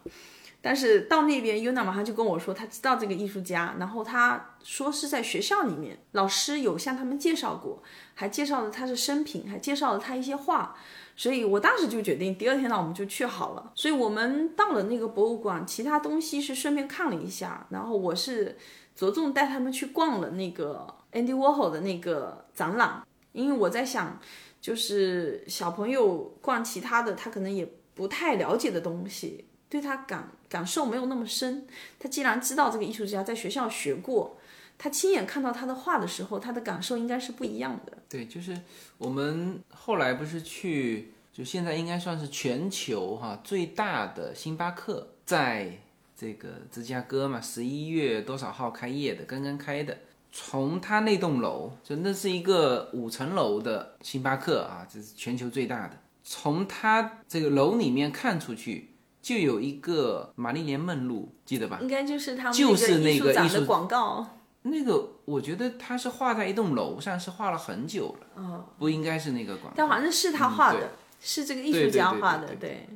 [0.60, 7.82] 但是到那边，Yuna 马上就跟我说，他知道这个艺术家，然后他说是在学校里面，老师有向他们介绍过，
[8.14, 10.76] 还介绍了他的生平，还介绍了他一些画，
[11.18, 13.72] 所以我当时就决定，第二天呢我们就去好了。
[13.74, 18.56] 所以我们到了那个博物馆，其他东西是顺便看了一下，然后我是
[18.94, 24.20] 着重带他们去逛了那个 Andy Warhol 的那个展览，因为我在想，
[24.60, 29.46] 就是小朋友逛其他的，他可能也不太了解的东西。
[29.68, 31.66] 对他感感受没有那么深，
[31.98, 34.37] 他既然知道这个艺术家在学校学过，
[34.78, 37.98] 他亲眼看到他的画的时候，他的感受应该是不一样的。
[38.08, 38.56] 对，就是
[38.96, 45.72] 我们后来不是去，就现在应该算是全球哈最大的星巴克，在
[46.16, 49.24] 这个芝加哥嘛，十一月多少号开业的？
[49.24, 49.98] 刚刚开的。
[50.30, 55.98] 从他那栋楼，就那是一个五层楼的星巴克啊，这是全球最大的。
[56.22, 58.90] 从他这个楼里面看出去。
[59.20, 61.80] 就有一个玛丽莲梦露，记得吧？
[61.82, 64.37] 应该就是他们就是那个艺术广告。
[64.70, 68.26] 那个我觉得他是画在一栋楼上，是画了很久了。
[68.42, 69.74] 哦，不应该是那个广告。
[69.76, 72.54] 但反正是他画的，是这个艺术家画的。
[72.56, 72.88] 对，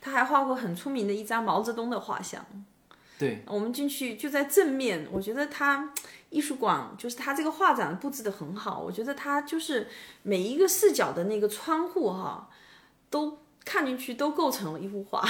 [0.00, 2.44] 他还画过很出名的一张毛泽东的画像。
[3.18, 5.90] 对，我们进去就在正面，我觉得他
[6.28, 8.78] 艺术馆就是他这个画展布置的很好。
[8.78, 9.88] 我觉得他就是
[10.22, 12.50] 每一个视角的那个窗户哈，
[13.08, 15.26] 都看进去都构成了一幅画。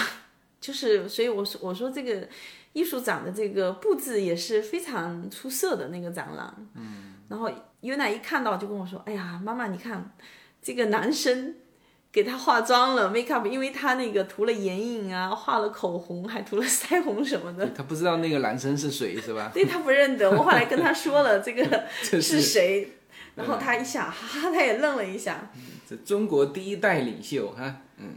[0.67, 2.29] 就是，所以我说，我说这个
[2.73, 6.53] 艺术展的这个布置也是非常出色的那个展览。
[6.75, 7.15] 嗯。
[7.29, 7.49] 然后
[7.83, 10.11] 尤娜一看到就跟我说：“哎呀，妈妈，你看
[10.61, 11.55] 这个男生
[12.11, 19.53] 给他化妆了，make up，因为他那个涂了眼影啊，画了口红，还涂了腮红什么的。”他不知道那个男生是谁，是吧？
[19.55, 20.29] 对他不认得。
[20.29, 22.93] 我后来跟他说了这个 是谁，
[23.37, 25.49] 然后他一下，哈哈，他也愣了一下。
[25.89, 28.17] 这中国第一代领袖，哈，嗯。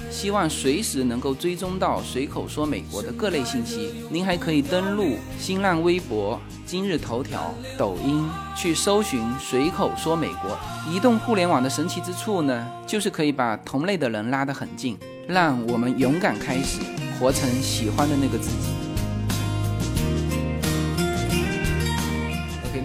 [0.11, 10.59] 希望随时能够追踪到随口说美国的各类信息，您还可以登录新浪微博、今日头条、抖音去搜寻随口说美国。
[10.91, 14.97] 移动互联网的神奇之处呢，就是可以把同类的人拉得很近，
[15.27, 16.81] 让我们勇敢开始，
[17.17, 18.80] 活成喜欢的那个自己。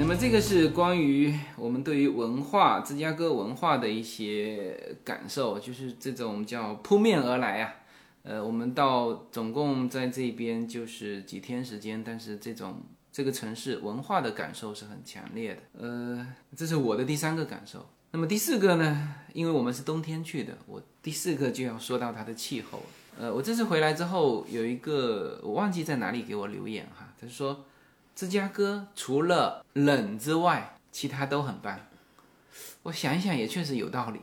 [0.09, 7.75] 那么这个是关于我们对于文化芝加哥文化的一些感受，就是这种叫扑面而来啊。
[8.23, 15.63] 呃，我们到总共在这边就是几天时间，但是这种这个城市文化的感受是很强烈的。
[15.85, 16.25] 呃，
[16.57, 17.85] 这是我的第三个感受。
[18.13, 19.13] 那么第四个呢？
[19.33, 22.81] 因为我们是冬天去的，我第四个就要说到它的气候。
[23.19, 27.65] 呃，我这次回来之后有一个我忘记在哪里给我留言哈，他说。
[28.17, 31.79] 芝加哥除了冷之外，其他都很棒。
[32.85, 34.21] 我想一想，也确实有道理。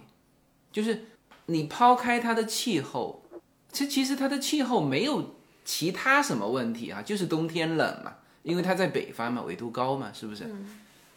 [0.71, 1.06] 就是
[1.45, 3.23] 你抛开它的气候，
[3.71, 10.49] 其其实它的气候没有其他什么问题啊，就是冬天冷嘛，因为它在北方嘛，纬度高嘛，是不是？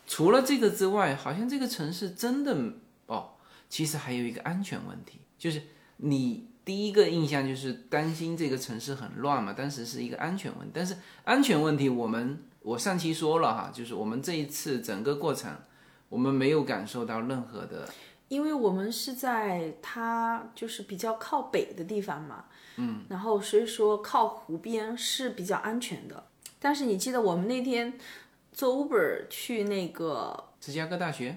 [0.06, 2.54] 除了这个之外，好像这个城市真的
[3.06, 3.30] 哦，
[3.70, 5.62] 其实还有一个安全问题，就是
[5.96, 10.72] 你第一个印象就是担心这个城市很乱嘛，当时是一个安全问题。
[10.74, 12.38] 但是安全问题我们。
[12.66, 15.56] 我上期说了哈，就是我们这一次整个过程，
[16.08, 17.88] 我们没有感受到任何的，
[18.26, 26.26] 因为我们是在它就是比较靠北的地方嘛，嗯，然后所以说靠湖边是比较安全的。
[26.58, 27.96] 但是你记得我们那天
[28.52, 31.36] 坐 Uber 去那个芝加哥大学，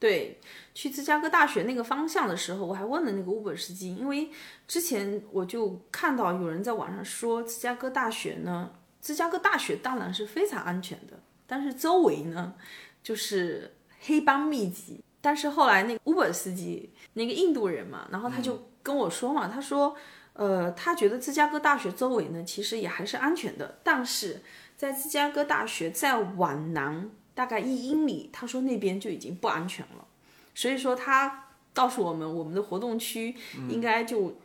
[0.00, 0.40] 对，
[0.74, 4.28] 去芝加哥大学那个方向的时候，我还问了那个 Uber 司机，因为
[4.66, 8.72] 之前我就看到有人在网上说芝加哥大学呢。
[9.04, 12.54] 芝加哥大学当然是非常安全的，但是周围呢，
[13.02, 15.04] 就是黑帮密集。
[15.20, 19.94] 但是后来那个 Uber 司机，那个印度人嘛，然后他就跟我说嘛，他说，
[20.32, 24.40] 呃，他觉得芝加哥大学周围呢，其实也还是安全的，但是
[24.74, 30.06] 在芝加哥大学再往南大概一英里，他说那边就已经不安全了。
[30.54, 33.36] 所以说他告诉我们，我们的活动区
[33.68, 34.38] 应该就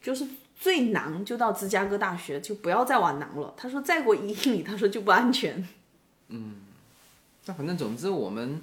[0.00, 0.26] 就是。
[0.58, 3.52] 最南就到芝加哥大学，就不要再往南了。
[3.56, 5.68] 他说再过一英里，他说就不安全。
[6.28, 6.56] 嗯，
[7.44, 8.62] 那反正总之我们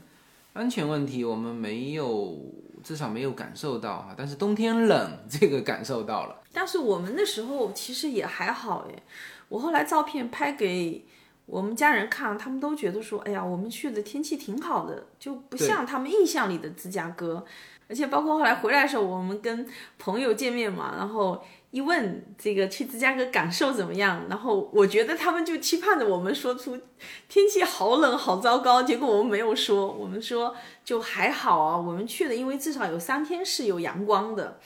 [0.53, 2.37] 安全问题我们没有，
[2.83, 4.13] 至少没有感受到哈。
[4.17, 6.41] 但是冬天冷这个感受到了。
[6.51, 9.03] 但是我们那时候其实也还好哎。
[9.49, 11.05] 我后来照片拍给
[11.45, 17.45] 我们家人看，他们都觉得说，哎呀，我们去的天气挺好的，就不像他们印象里的芝加哥。
[17.89, 19.67] 而且包括后来回来的时候，我们跟
[19.99, 21.43] 朋友见面嘛，然后。
[21.73, 24.27] 一问这个去芝加哥感受怎么样？
[24.29, 26.79] 然后我觉得他们就期盼着我们说出
[27.27, 34.59] 天气好冷好糟糕，结果我们没有说，我们说就还好啊，我们去的因为至少有三天是有阳光的。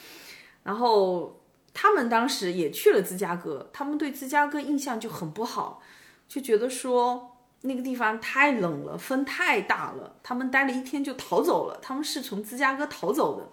[0.64, 1.40] 然后
[1.74, 5.82] 他们当时也去了芝加哥，他们对芝加哥印象就很不好，
[6.28, 13.50] 就觉得说那个地方太冷了，风太大了，他们待了一天就逃走了，他们是从芝加哥逃走的，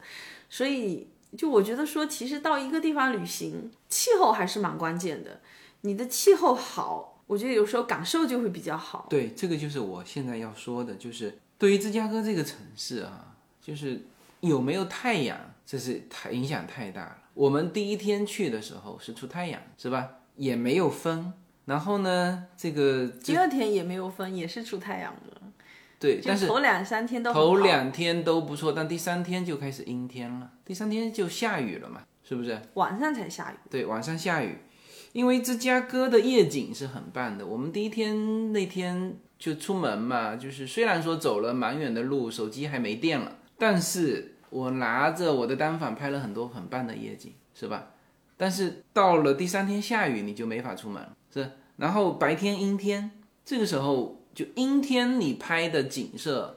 [0.48, 1.08] 所以。
[1.36, 5.40] 就我觉得说，其实到一个地方旅行，气候还是蛮关键的。
[5.80, 9.08] 你的气候好，我觉得有时候感受就会比较好。
[9.10, 14.06] 对，这个就是我现在要说的，就是对于芝加哥这个城市啊，就是
[14.42, 17.18] 有没有太阳，这是太影响太大了。
[17.34, 20.08] 我们第一天去的时候是出太阳，是吧？
[20.36, 21.32] 也没有风，
[21.66, 25.40] 然后呢，这个第二天也没有风，也是出太阳的。
[25.98, 32.60] 对，但是头两三天都头两天都不错，但第三天就开始阴天了，第三天就下雨了嘛，是不是？
[32.74, 33.54] 晚上才下雨。
[33.70, 34.58] 对，晚上下雨，
[35.12, 37.46] 因为芝加哥的夜景是很棒的。
[37.46, 47.92] 我们第一天那天就出门嘛，就是虽然说走了蛮远的路，手机还没电了，但是我拿着我的单反拍了很多很棒的夜景，是吧？
[48.36, 51.02] 但是到了第三天下雨，你就没法出门，
[51.34, 51.50] 是。
[51.76, 53.10] 然后白天阴天，
[53.44, 54.20] 这个时候。
[54.34, 56.56] 就阴天，你拍的景色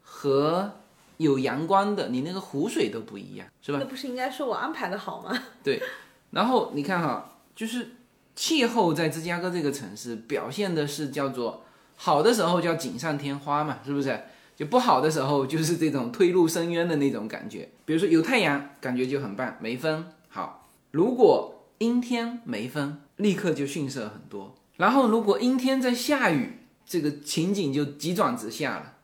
[0.00, 0.74] 和
[1.16, 3.78] 有阳光的，你那个湖水都不一样，是吧？
[3.80, 5.36] 那不是应该说我安排的好吗？
[5.64, 5.82] 对。
[6.30, 7.90] 然后你看哈，就是
[8.36, 11.64] 气候在芝加哥这个城市表现的是叫做
[11.96, 14.16] 好的时候叫锦上添花嘛，是不是？
[14.54, 17.68] 就不好的时候就是这种推入深渊的那种感觉。
[17.84, 24.56] 比如说有太阳，感觉就很棒，没风好；如果阴天没风，立刻就逊色很多。
[24.78, 28.94] 然后如果阴天在下雨，这个情景就急转直下了。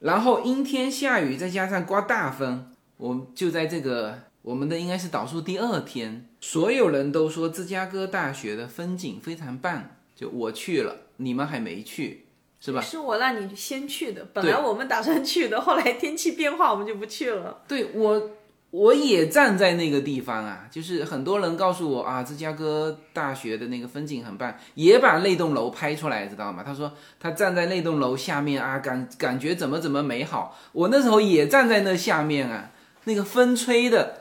[0.00, 12.26] 然后阴天下雨，再加上刮大风，我们就在这个我们的应该是倒数第二天，所有人都说芝加哥大学的风景非常棒，就我去了，你们还没去。
[12.62, 12.80] 是吧？
[12.82, 17.62] 是我让你先去的，本来我们打算去的，后来天气变化，我们就不去了。
[17.66, 18.32] 对我，
[18.70, 26.62] 我也站在那个地方啊，就是很多人告诉我啊，芝加哥大学的那个风景很棒，也把那栋楼拍出来，知道吗？
[26.64, 30.56] 他说他站在那栋楼下面啊，感感觉怎么怎么美好。
[30.72, 32.70] 我那时候也站在那下面啊，
[33.04, 34.20] 那个风吹的，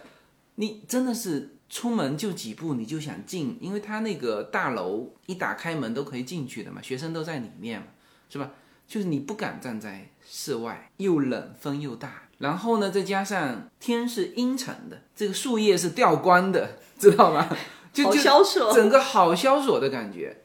[0.56, 7.86] 你真的是出门就几步你就想进，因为他那个大楼一打开门都可以进去的嘛，学生都在里面嘛。
[8.32, 8.52] 是吧？
[8.88, 17.48] 就是你不敢站在室外，又冷，风又大，然后呢，再加上天是阴沉的，这个树叶是掉光的， 知道吗？
[17.94, 20.38] 就消索，整个好萧索的感觉。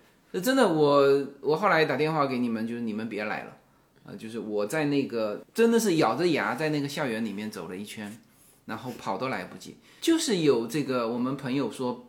[0.42, 3.56] 真的，我我后来打电话给你们，就是你们别来了，
[4.04, 8.18] 啊，就是我在那个真的是咬着牙在那个校园里面走了一圈，
[8.64, 9.76] 然后跑都来不及。
[10.00, 12.08] 就是有这个我们朋友说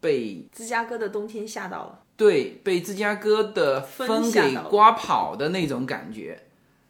[0.00, 2.00] 被芝加哥的冬天吓到了。
[2.16, 6.43] 对，被芝加哥的风给刮跑的那种感觉，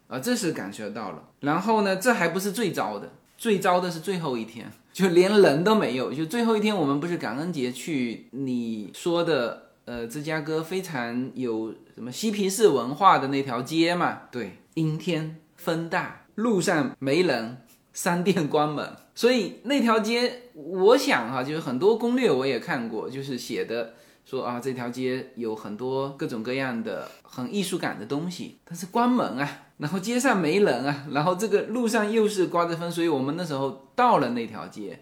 [0.07, 1.23] 啊，这是感受到了。
[1.39, 6.13] 然后呢，这还不是最糟的，最糟的是最后一天，就连人都没有。
[6.13, 14.21] 就最后一天，我们不是感恩节去你说的，呃，芝加哥非常有什么嬉皮士文化的那条街嘛？
[14.31, 17.57] 对，阴天，风大，路上没人，
[17.93, 23.93] 商店关门，所以那条街，我想哈，就是很多攻略我也看过，就是写的。
[24.27, 34.99] 说啊，这条街有很多各种各样的很艺术感的东西，但是关门啊，然后街上没人啊，然后这个路上又是刮着风，所以我们那时候到了那条街，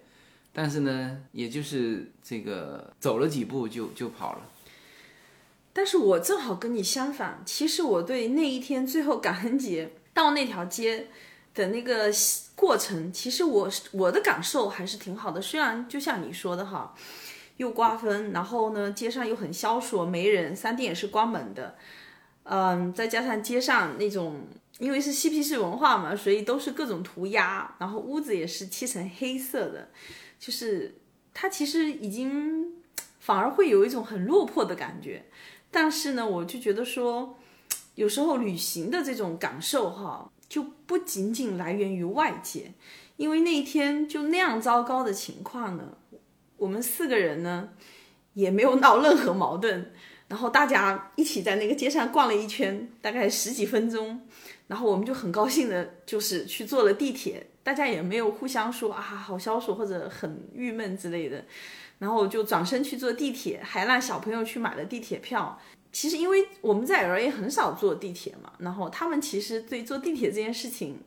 [0.52, 4.42] 但是呢，也就是这个走了几步就就跑了。
[5.72, 11.08] 但是我正好跟你相反，其实我对那一天最后感恩节到那条街
[11.54, 12.12] 的那个
[12.56, 16.94] 过程，其实我我的感受还是挺好的，虽然就像你说的哈。
[17.58, 21.76] 又刮风，然后呢，街上又很萧索，没人，商店也是关门的，
[22.46, 24.48] 嗯，再加上街上那种，
[24.80, 29.90] 因为是嬉皮士文化嘛，所以都是各种涂鸦，然后屋子也是漆成黑色的，
[30.40, 30.96] 就是
[31.34, 32.74] 它其实已经
[33.20, 35.26] 反而会有一种很落魄的感觉。
[35.70, 37.38] 但是呢，我就觉得说，
[37.96, 42.74] 有时候旅行的这种感受哈，就不仅仅来源于外界，
[43.18, 45.98] 因为那一天就那样糟糕的情况呢。
[46.58, 47.70] 我们四个人呢，
[48.34, 49.92] 也没有闹任何矛盾，
[50.30, 54.22] 然后大家一起在那个街上逛了一圈，大概十几分钟，
[54.74, 61.46] 然后我们就很高兴的，就是去坐了地铁，大家也没有互相说啊好消暑或者很郁闷之类的，
[62.00, 65.60] 然后就转身去坐地铁，还让小朋友去买了地铁票。
[65.92, 70.98] 其实因为我们在 L A 很少坐地铁嘛，然后他们其实对坐地铁这件事情。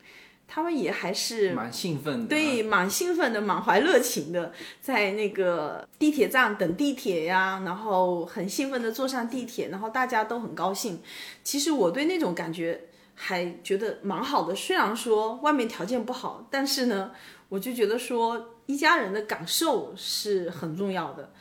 [0.48, 11.00] 他们也还是蛮兴奋的，对，蛮兴奋的，满怀热情的，在那个地铁站等地铁呀，然后很兴奋的坐上地铁，然后大家都很高兴。
[11.42, 12.80] 其实我对那种感觉
[13.16, 17.10] 还觉得蛮好的，虽然说外面条件不好，但是呢，
[17.48, 21.32] 我就觉得说一家人的感受是很重要的。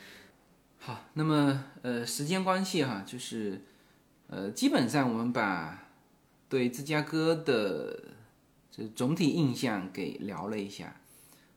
[0.78, 3.62] 好，那么呃，时间关系哈，就是
[4.26, 5.86] 呃，基本上我们把
[6.48, 8.02] 对芝加哥的。
[8.68, 11.00] 这总体印象给聊了一下，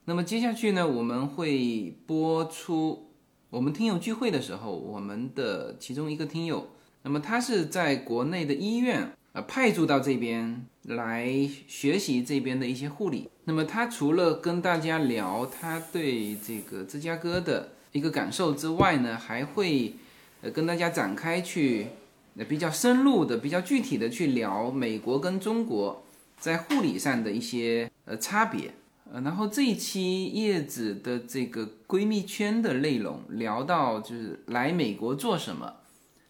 [0.06, 3.12] 那么接下去呢，我们会播出
[3.50, 6.70] 我们听友聚会的时候，我们的其中一个听友，
[7.02, 11.28] 那么他是在国内的医院呃派驻到这边来
[11.68, 13.30] 学习这边的一些护理。
[13.46, 19.96] 那么他除了跟大家聊他对这个芝加哥的一个感受之外呢，还会
[20.42, 21.88] 呃跟大家展开去
[22.36, 26.04] 呃比较深入的、比较具体的去聊美国跟中国。
[26.42, 28.74] 在护理上的一些呃差别，
[29.12, 35.74] 呃，然后这一期叶子的这个闺蜜圈的内容聊到就是来美国做什么，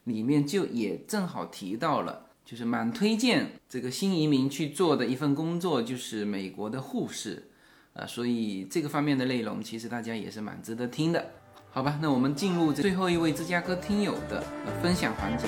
[0.05, 7.47] 里面就也正好提到了，就是蛮推荐这个新移民去做的一份工作，就是美国的护士，
[7.93, 11.23] 呃，所以这个方面的内容其实大家也是蛮值得听的，
[11.69, 11.99] 好吧？
[12.01, 14.43] 那我们进入最后一位芝加哥听友的
[14.81, 15.45] 分享环节。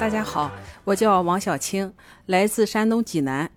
[0.00, 0.50] 大家好，
[0.82, 1.94] 我叫王小青，
[2.26, 3.48] 来自山东济南。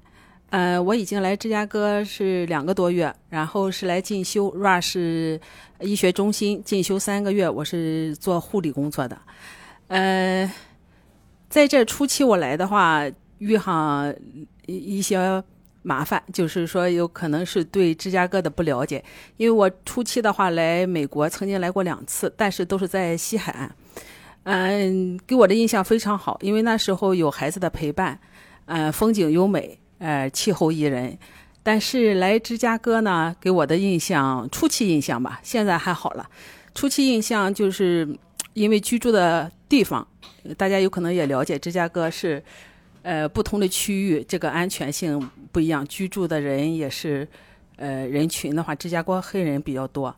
[0.50, 5.40] 呃，我已经来芝加哥是两个多月，然后是来进修 Rush
[5.80, 9.18] 医学中心进修三个月，我是做护理工作的。
[9.88, 10.50] 呃，
[11.50, 13.04] 在这初期我来的话，
[13.40, 14.14] 遇上
[14.66, 15.44] 一一些
[15.82, 19.04] 麻烦，就是说有可能是对芝加哥的不了解。
[19.38, 23.70] 因为我初期的话来美国曾经来过两次，但是都是在西海岸，
[24.44, 28.18] 嗯，给我的印象非常好，因为那时候有孩子的陪伴，
[28.66, 31.18] 呃，风景优美，呃，气候宜人。
[31.64, 36.30] 但是来芝加哥呢，给我的印象初期印象吧，现在还好了。
[36.76, 38.08] 初期印象就是
[38.54, 40.08] 因为居住的地方，
[40.56, 42.44] 大家有可能也了解，芝加哥是
[43.02, 45.20] 呃不同的区域，这个安全性
[45.52, 47.28] 不一样，居住的人也是
[47.78, 50.16] 呃人群的话，芝加哥黑人比较多。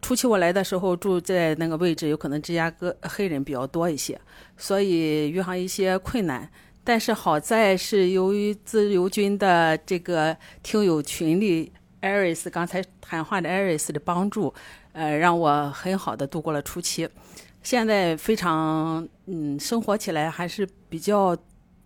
[0.00, 4.16] 初期我来的时候住在那个位置，有可能芝加哥黑人比较多一些，
[4.56, 6.48] 所以遇上一些困难。
[6.84, 14.52] 但是好在是由于自由军的这个听友群里艾瑞斯刚才谈话的艾瑞斯的帮助，
[14.92, 17.08] 呃，让我很好的度过了初期。
[17.62, 21.34] 现在非常嗯，生活起来还是比较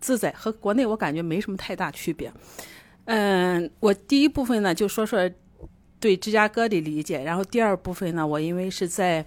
[0.01, 2.29] 自在，和国内我感觉没什么太大区别。
[3.05, 5.31] 嗯，我第一部分呢就说说
[5.99, 9.25] 对芝加哥的理解，然后第二部分呢，我因为是在。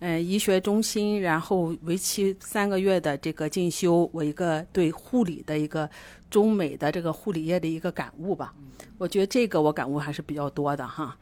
[0.00, 5.88] 嗯，医学中心，然后为期三个月的这个进修，我一个对护理的一个
[6.28, 8.54] 中美的这个护理业的一个感悟吧。
[8.98, 11.16] 我觉得这个我感悟还是比较多的哈。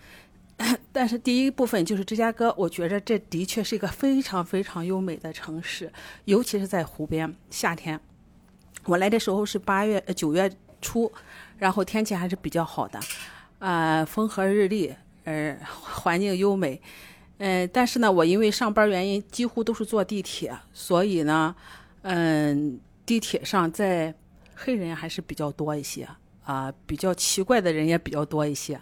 [0.93, 5.93] 但是第一部分就是芝加哥，我觉着这的确是一个非常非常优美的城市，
[6.25, 7.99] 尤其是在湖边，夏天。
[8.85, 10.51] 我来的时候是八月九月
[10.81, 11.11] 初，
[11.59, 13.01] 然后天气还是比较好的，
[13.59, 14.95] 啊，风和日丽，
[15.25, 16.81] 呃，环境优美。
[17.39, 21.55] 嗯，但是呢，我因为上班原因，几乎都是坐地铁，所以呢，
[22.03, 24.14] 嗯，地铁上在
[24.55, 26.09] 黑人还是比较多一些
[26.45, 28.80] 啊，比较奇怪的人也比较多一些，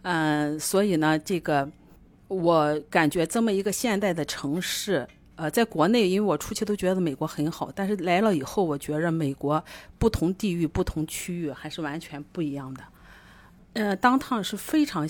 [0.00, 1.70] 嗯，所以呢，这个
[2.28, 9.62] 我感觉这么一个现代的城市，呃，在国内，因为我初期都觉得美国很好，但是来了以后，我觉着美国
[9.98, 12.82] 不同地域、不同区域还是完全不一样的。
[13.74, 15.06] 呃，当趟是非常。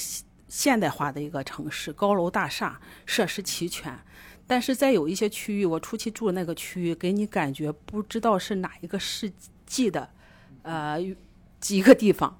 [0.51, 3.97] 现代化的一个城市，高楼大厦，设施齐全，
[4.49, 9.33] 但是在有一些区域，我初期住的那个区域，给你感觉不知道是哪一个世
[9.65, 10.11] 纪的，
[10.63, 10.99] 呃，
[11.61, 12.37] 几个地方，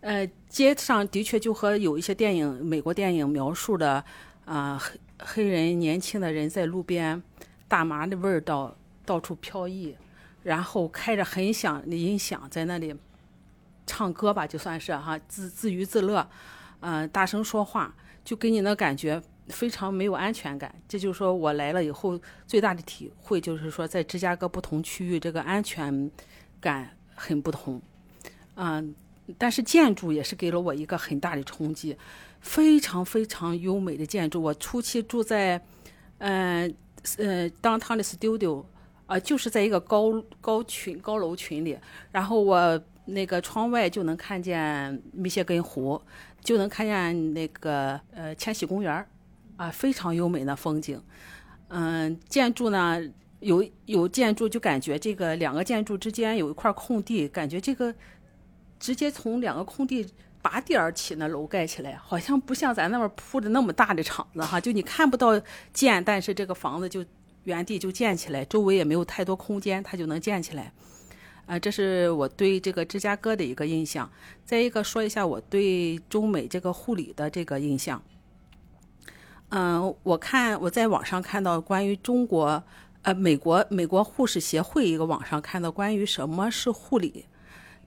[0.00, 4.04] 呃，街上的确就和有一些电影，美国电影描述的，
[4.44, 7.22] 啊，黑黑人年轻的人在路边，
[7.66, 8.76] 大麻的味道
[9.06, 9.96] 到处飘逸，
[10.42, 12.94] 然后开着很响的音响在那里
[13.86, 16.28] 唱歌吧，就算是哈，自自娱自乐。
[16.80, 20.74] 嗯，大声说话就给你的感觉非常没有安全感。
[20.88, 26.10] 这就是说我来了以后最大的体会，就是说在芝加哥不同区域这个安全
[26.60, 27.80] 感很不同。
[28.56, 28.94] 嗯，
[29.38, 31.96] 但是建筑也是给了我一个很大的冲击，
[32.40, 34.42] 非常非常优美的建筑。
[34.42, 35.60] 我初期住在
[36.18, 36.74] 嗯
[37.16, 38.64] 呃 downtown 的 studio
[39.06, 41.78] 啊，就是在一个高高群高楼群里，
[42.12, 46.00] 然后我那个窗外就能看见密歇根湖。
[46.42, 49.06] 就能看见那个呃千禧公园，
[49.56, 51.00] 啊，非常优美的风景。
[51.68, 53.00] 嗯，建筑呢
[53.40, 57.94] 有有建筑，就感觉这个两个建筑之间有一块空地，感觉这个
[58.78, 60.06] 直接从两个空地
[60.42, 65.40] 拔地而起，那楼盖起来，好像不像咱那边铺的那么大的厂子哈，就你看不到
[65.72, 67.04] 建，但是这个房子就
[67.44, 70.72] 原地就建起来，周围也没有太多空间，它就能建起来。
[71.50, 74.08] 啊，这是我对这个芝加哥的一个印象。
[74.44, 78.00] 再一个，说一下我对中美这个护理的这个印象。
[79.48, 82.62] 嗯，我看我在网上看到关于中国，
[83.02, 87.26] 呃，美国美国护士协会一个网上看到关于什么是护理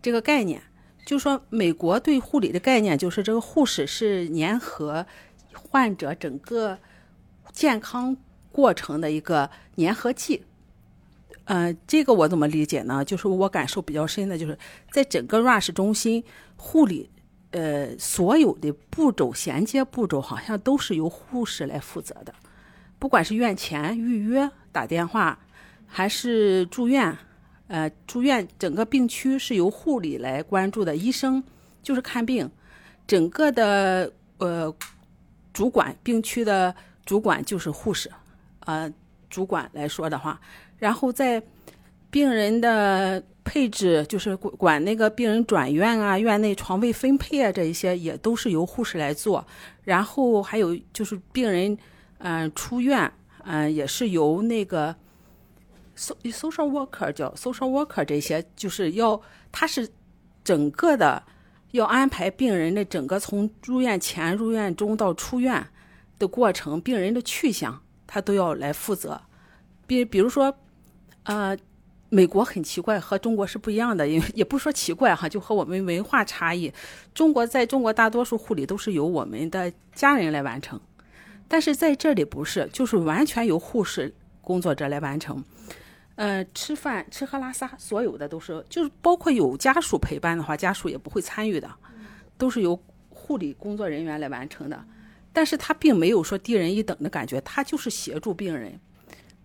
[0.01, 0.61] 这个概念，
[1.05, 5.05] 就说美国对护理的概念就是这个护士是粘合
[5.53, 6.77] 患者整个
[7.53, 8.17] 健康
[8.51, 10.43] 过程的一个粘合剂。
[11.45, 13.03] 嗯，这个我怎么理解呢？
[13.03, 14.57] 就是我感受比较深的，就是
[14.91, 16.23] 在整个 Rush 中心
[16.55, 17.09] 护理，
[17.51, 22.33] 呃，所有的步骤衔接步骤好像都是由护士来负责的，
[22.97, 25.37] 不管是院前预约、打电话，
[25.85, 27.17] 还是住院，
[27.67, 31.43] 呃，住院整个病区是由护理来关注的，医生
[31.81, 32.49] 就是看病，
[33.05, 34.73] 整个的呃
[35.51, 36.73] 主管病区的
[37.05, 38.09] 主管就是护士，
[38.61, 38.89] 呃，
[39.29, 40.39] 主管来说的话。
[40.77, 41.41] 然后在
[42.09, 49.45] 病人的配置，就是管管那个病人转院啊、院内床位分配啊，这一些也都是由护士来做。
[49.83, 51.77] 然后还有就是病人，
[52.19, 53.11] 嗯，出院，
[53.43, 54.95] 嗯，也是由那个
[55.97, 59.19] social worker 叫 social worker 这些，就是要
[59.51, 59.89] 他是
[60.43, 61.21] 整个的
[61.71, 65.65] 要安排病人的整个从入院前、入院中到出院
[66.19, 69.19] 的过程，病人的去向他都要来负责。
[69.87, 70.55] 比比如说。
[71.23, 71.57] 呃，
[72.09, 76.71] 美国很奇怪，和中国是不一样的，也 也不说奇怪哈，就和我们文化差异。
[77.13, 80.79] 中国在中国大多数护理都是由我们的家人来完成，
[81.47, 85.43] 但是在这里不是，就是完全由护士工作者来完成。
[86.15, 91.67] 呃，吃饭、吃喝拉撒，所有的都是，就是包括有家属陪伴的话，家属也不会参与的，
[92.37, 94.85] 都是由护理工作人员来完成的。
[95.31, 98.79] 但是他并没有说低人一等的感觉，他就是协助病人，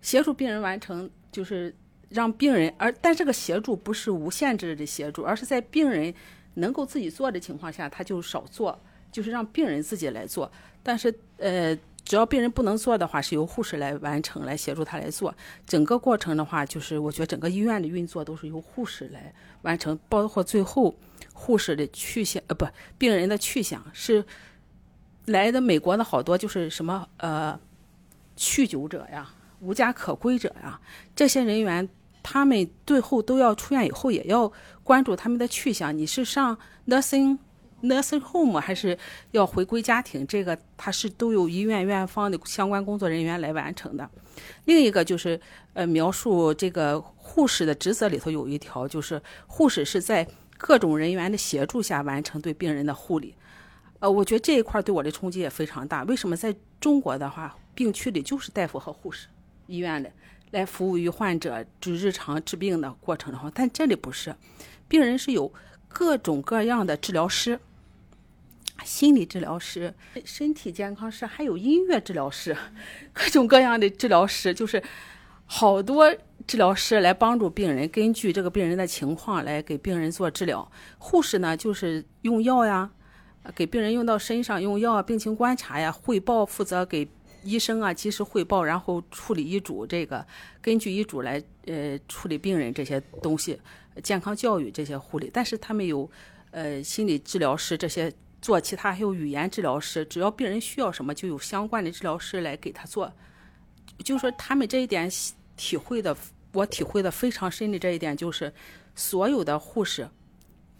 [0.01, 1.75] 协助病人完成，就是
[2.09, 6.13] 让病人，而但这个协助不是无限制的协助，而是在病人
[6.55, 8.79] 能够自己做的情况下，他就少做，
[9.11, 10.51] 就是让病人自己来做。
[10.83, 11.77] 但是呃。
[12.05, 15.35] 只要病人不能做的话，是由护士来完成，来协助他来做。
[15.67, 19.31] 整个过程的话，就是我觉得整个医院的运作都是由护士来
[19.61, 20.97] 完成，包括最后
[21.33, 22.65] 护士的去向，呃，不，
[22.97, 24.25] 病人的去向是
[25.25, 27.59] 来的美国的好多就是什么呃，
[28.35, 29.31] 酗酒者呀、
[29.61, 30.79] 无家可归者呀，
[31.15, 31.87] 这些人员，
[32.23, 34.51] 他们最后都要出院以后也要
[34.83, 35.97] 关注他们的去向。
[35.97, 36.57] 你是上
[36.87, 37.37] nursing。
[37.81, 38.97] nursing home 还是
[39.31, 44.09] 要回归家庭，这个他是都有医院院方的相关工作人员来完成的。
[44.65, 45.39] 另一个就是
[45.71, 53.33] 呃描述这个护士的职责里头有一条，就是护士是在各种人员的协助下完成对病人的护理。
[53.99, 56.03] 呃，我觉得这一块对我的冲击也非常大。
[56.03, 59.27] 为什么在中国的话，病区里就是大夫和护士，
[59.69, 60.11] 医院的
[60.51, 64.35] 来服务于患者就日常治病的过程的话，但这里不是，
[64.87, 65.53] 病人是有
[65.87, 67.59] 各种各样的治疗师。
[68.85, 69.93] 心理治疗师、
[70.23, 72.55] 身体健康师，还有音乐治疗师，
[73.11, 74.81] 各种各样的治疗师，就是
[75.45, 76.15] 好多
[76.47, 80.71] 治疗师来帮助病人，根据这个病人的情况来给病人做治疗。
[80.97, 82.89] 护士呢，就是用药呀，
[83.53, 87.05] 给病人用到身上用药，病情观察呀，汇报负责给
[87.43, 90.25] 医生啊及时汇报，然后处理医嘱，这个
[90.61, 93.59] 根据医嘱来呃处理病人这些东西，
[94.03, 95.29] 健康教育这些护理。
[95.33, 96.09] 但是他们有
[96.51, 98.11] 呃心理治疗师这些。
[98.41, 103.11] 做其他还有语言治疗师，只要病人需要什么，就有相关的治疗师来给他做。
[104.01, 105.11] 就说他们这一点
[105.57, 106.15] 体会的，
[106.53, 108.53] 我体会的非常深的这一点就是，
[108.95, 110.07] 所有的护士，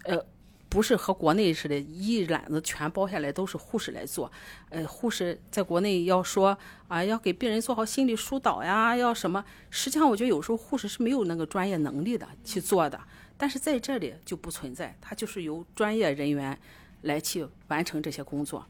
[0.04, 0.24] 呃，
[0.70, 4.32] 不是和国内似的，一揽子全包下来都是护士来做。
[4.70, 6.56] 呃，护士在国内要说
[6.88, 12.98] 啊，要给病人做好心理疏导呀，要什么，实际上我觉得有时候护士是没有那个专业能力的去做的。
[13.36, 16.58] 但是在这里就不存在，他就是由专业人员。
[17.04, 18.62] 来去完成这些工作，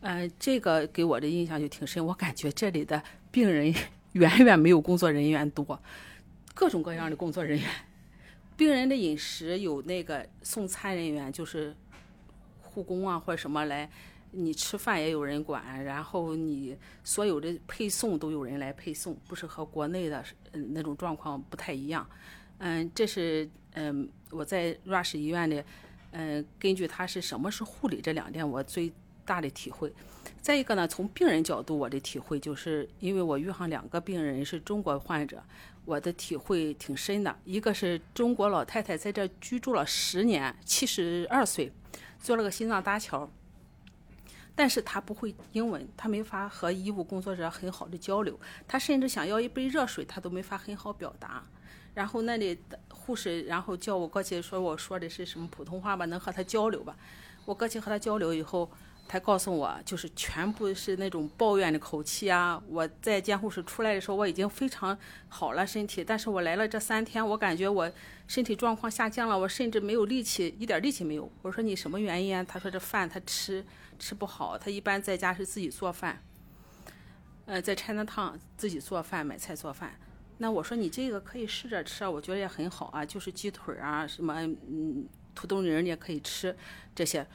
[0.00, 2.04] 呃，这个给我的印象就挺深。
[2.04, 3.72] 我感觉这里的病人
[4.14, 5.80] 远远没有工作人员多，
[6.54, 7.68] 各种各样的工作人员。
[8.62, 11.74] 病人的饮食有那个送餐人员，就是
[12.60, 13.90] 护工啊或者什么来，
[14.30, 22.08] 你吃饭也有人管，然后你所有的配送都有人来配送，不是和国内的那种状况不太一样。
[22.58, 25.64] 嗯，这是嗯我在 Rush 医院的。
[26.12, 28.92] 嗯，根据他是什么是护理这两点，我最
[29.24, 29.92] 大的体会。
[30.42, 35.40] 再一个呢，从病人角度，我的体会就是，因为我遇上两个病人是中国患者，
[35.84, 37.38] 我的体会挺深的。
[37.44, 41.70] 一个是中国老太太在这居住了十年，七十二岁，
[42.18, 43.30] 做了个心脏搭桥，
[44.56, 48.36] 但是她不会英文，她没法和医务工作者很好的交流，
[48.66, 51.44] 她甚至想要一杯热水，她都没法很好表达。
[51.94, 56.96] 然后那里的护士，然后叫我过去说我说的是什么普通话吧，能和他交流吧。
[57.44, 58.70] 我过去和他交流以后，
[59.08, 62.62] 他告诉我就是全部是那种抱怨的口气啊。
[62.66, 64.96] 我在监护室出来的时候，我已经非常
[65.28, 67.90] 好了身体，但是我来了这三天，我感觉我
[68.26, 71.30] 身体状况下降了，我甚至没有力气，一点力气没有。
[71.42, 72.42] 我说你什么原因啊？
[72.42, 73.62] 他说这饭他吃
[73.98, 76.22] 吃不好，他一般在家是自己做饭，
[77.44, 79.98] 呃，在 China Town 自己做饭买菜做饭。
[80.38, 86.56] 那我说你这个可以试着吃，我觉得也很好啊，就是鸡腿啊，什么嗯土豆泥你也可以吃
[86.94, 87.26] 这些。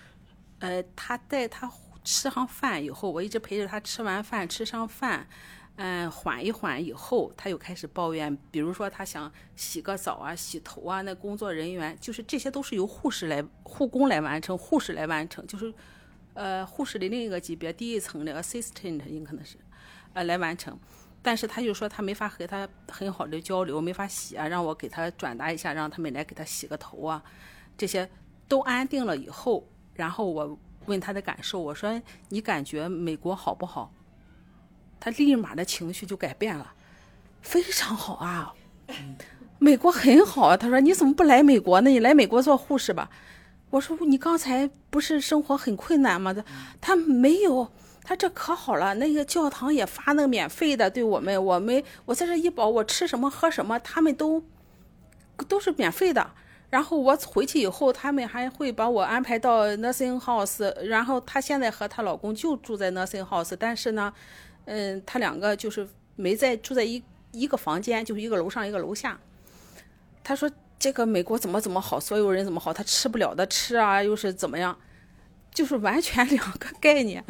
[0.60, 1.72] 呃，他在他
[2.04, 5.28] 吃上饭以后，我一直陪着他吃完饭，吃上饭，
[5.76, 15.74] 嗯，缓一缓以后，他又开始抱怨，比如说他想洗个澡啊、洗头啊，那工作人员就是这些都是由护士来护工来完成，护士来完成，就是
[16.34, 19.58] 呃护士的另一个级别，第一层的 assistant 应可能是
[20.14, 20.80] 呃来完成。
[21.22, 27.22] 但是他就说他没法和他很好的交流，没法洗啊，让我给他转达一下，让他们来给他洗个头啊，
[27.78, 28.10] 这些
[28.48, 33.92] 都安定了以后，然后我问他的感受，我说你感觉美国好不好？
[35.00, 36.74] 他立马的情绪就改变了，
[37.42, 38.54] 非常好啊，
[39.60, 40.56] 美国很好啊。
[40.56, 41.90] 他说你怎么不来美国呢？
[41.90, 43.10] 你来美国做护士吧。
[43.72, 46.34] 我说你刚才不是生活很困难吗？
[46.34, 46.44] 他
[46.80, 47.70] 他没有。
[48.04, 54.42] 他这可好了，那个教堂也发那个免费的，对我们，我们我在这医保，我吃什么喝什么，他们都
[55.50, 56.32] 都是免费的。
[56.70, 60.74] 然后我回去以后，他们还会把我安排到 nursing house。
[60.84, 64.14] 然后她现在和她老公就住在 nursing house，但是呢，
[64.66, 65.88] 嗯，他两个就是
[66.18, 67.02] 没在住在一
[67.32, 69.18] 一个房间，就是一个楼上一个楼下。
[70.24, 74.78] 他说这个美国怎么怎么好，所有人怎么好，他吃不了的吃啊，又是怎么样，
[75.54, 77.24] 就是完全两个概念。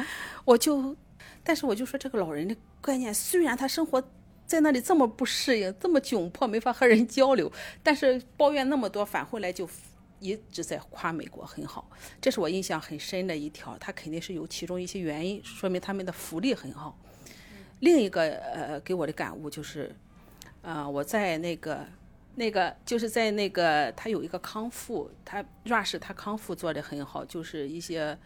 [0.44, 0.96] 我就，
[1.44, 4.02] 但是我就说这个老人的概念，虽然他生活。
[4.48, 7.52] 在那里这么不适应，这么窘迫，没法和人交流，
[7.84, 9.68] 但是抱怨那么多，返回来就
[10.20, 13.76] 一直在夸美国很好，这是我印象很深的一条。
[13.76, 16.98] 他肯定是有其中一些原因，说明他们的福利很好。
[17.80, 19.94] 另一个呃，给我的感悟就是，
[20.62, 21.86] 呃，我在那个
[22.36, 28.18] 那个就是在那个他有一个康复，他 rush 他康复做的很好，就是一些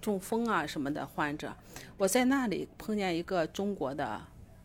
[0.00, 1.56] 中风啊什么的患者，
[1.96, 4.20] 我在那里碰见一个中国的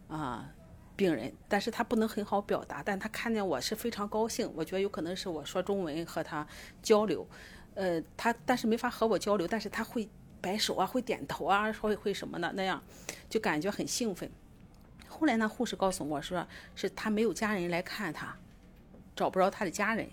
[0.07, 0.51] 啊。
[0.95, 4.49] 病人，但是他不能很好表达，但他看见我是非常高兴。
[4.55, 6.47] 我觉得有可能是我说中文和他
[6.81, 7.27] 交流，
[7.73, 10.07] 呃，他但是没法和我交流，但是他会
[10.39, 12.81] 摆手啊，会点头啊，会会什么的那样，
[13.29, 14.31] 就感觉很兴奋。
[15.07, 18.37] 后来呢，护士告诉我说，是他没有家人来看他，
[19.15, 20.09] 找不着他的家人，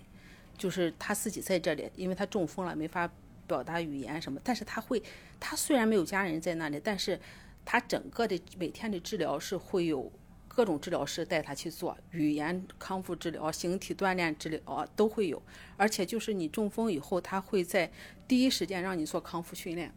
[0.57, 3.09] 就是他自己在这里，因为他中风了，没法
[3.47, 4.39] 表达语言什么。
[4.43, 5.01] 但是他会，
[5.39, 7.19] 他虽然没有家人在那里，但是
[7.63, 10.11] 他整个的每天的治疗是会有。
[10.55, 15.41] 各种治疗师带他去做语言康复治疗、形体锻炼治疗都会有，
[15.75, 17.91] 而且就是你中风以后，他会在
[18.27, 19.91] 第一时间让你做康复训练。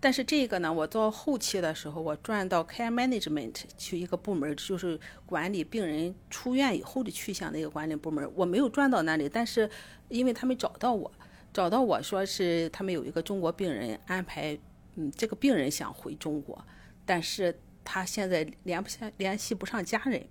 [0.00, 8.30] 但是这个呢，我到后期的时候，我转到 care management 去一个部门，就是管理病人出院以后的去向的一个管理部门。
[8.34, 9.68] 我没有转到那里，但是
[10.08, 11.12] 因为他们找到我，
[11.52, 14.58] 找到我说是他们有一个中国病人安排，
[14.94, 16.64] 嗯，这个病人想回中国，
[17.04, 17.54] 但是。
[17.90, 20.22] 他现在联不上联系不上家人，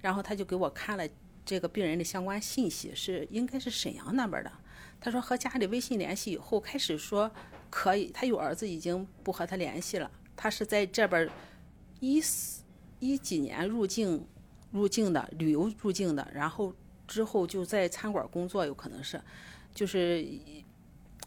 [0.00, 1.06] 然后他就给我看了
[1.44, 4.50] 这个病人的相关信息，是应该是沈阳那边的。
[5.02, 7.30] 他说和家里微信联系以后，开始说
[7.68, 10.10] 可以，他有儿子已经不和他联系了。
[10.34, 11.28] 他是在这边
[12.00, 12.62] 一四
[13.00, 14.26] 一几年入境
[14.70, 16.74] 入境的，旅游入境的，然后
[17.06, 19.20] 之后就在餐馆工作，有可能是，
[19.74, 20.26] 就是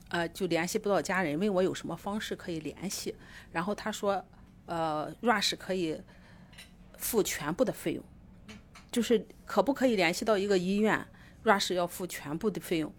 [0.09, 3.13] 呃就联系不到家人，问我有什么方式可以联系，
[3.51, 4.25] 然后他说。
[4.67, 5.99] 呃，Rush 可以
[6.97, 8.03] 付全部的费用，
[8.91, 11.03] 就是可不可以联系到一个医院
[11.43, 12.93] ？Rush 要付全部的费用。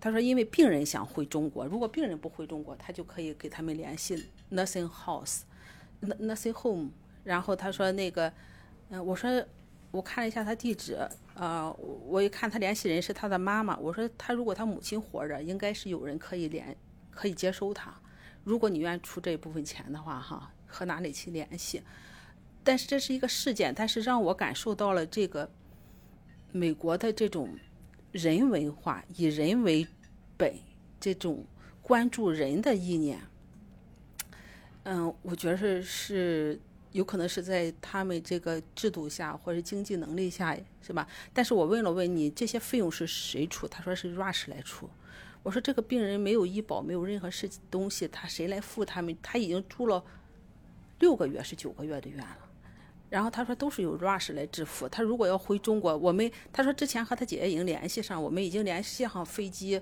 [0.00, 5.40] 他说，因为病人想回中国，如果病人不回中国，他就可以给他们联系 Nursing House、
[6.00, 6.90] Nursing Home。
[7.24, 8.32] 然后他说那个，
[8.90, 9.44] 嗯，我说
[9.90, 10.96] 我看了一下他地址，
[11.34, 11.68] 呃，
[12.06, 13.76] 我一看他联系人是他的妈妈。
[13.78, 16.76] 我说他如果他母亲活着，应该是有人可以联
[17.10, 17.92] 可以接收他。
[18.44, 20.52] 如果你愿意出这一部分钱的话，哈。
[20.68, 21.82] 和哪里去联系？
[22.62, 25.50] 但是这是一个事件，但是让我感受到了这个
[26.52, 27.56] 美国的这种
[28.12, 29.86] 人文化，以人为
[30.36, 30.54] 本，
[31.00, 31.46] 这种
[31.80, 33.18] 关注人的意念。
[34.82, 36.60] 嗯，我觉得是是
[36.92, 41.08] 有可能是在他们这个制度下或者经济能力下，是吧？
[41.32, 43.66] 但是我问了问你，这些费用是谁出？
[43.66, 44.90] 他说是 Rush 来出。
[45.42, 49.16] 我说这个病人没有医保，没有任何事东西，他谁来付他们？
[49.22, 50.04] 他已经住了。
[50.98, 52.38] 六个月是九个月的院了，
[53.08, 54.88] 然后他说都是由 Rush 来支付。
[54.88, 59.80] 他如果要回中国，我们他说之前和他姐姐已经联系上，我们已经联系上飞机，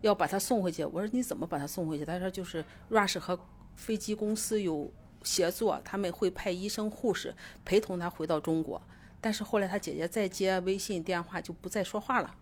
[0.00, 0.84] 要把他送回去。
[0.84, 2.04] 我说你怎么把他送回去？
[2.04, 3.38] 他说就是 Rush 和
[3.76, 4.92] 飞机公司有
[5.22, 8.82] 协作，他们会派医生护士陪同他回到中国。
[9.20, 12.34] 但是后来他姐姐再接微信电话就不再说话了，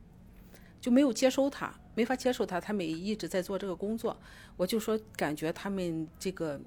[0.80, 2.60] 就没有接收他，没法接受他。
[2.60, 4.16] 他们一直在做这个工作，
[4.56, 6.58] 我就说感觉他们这个。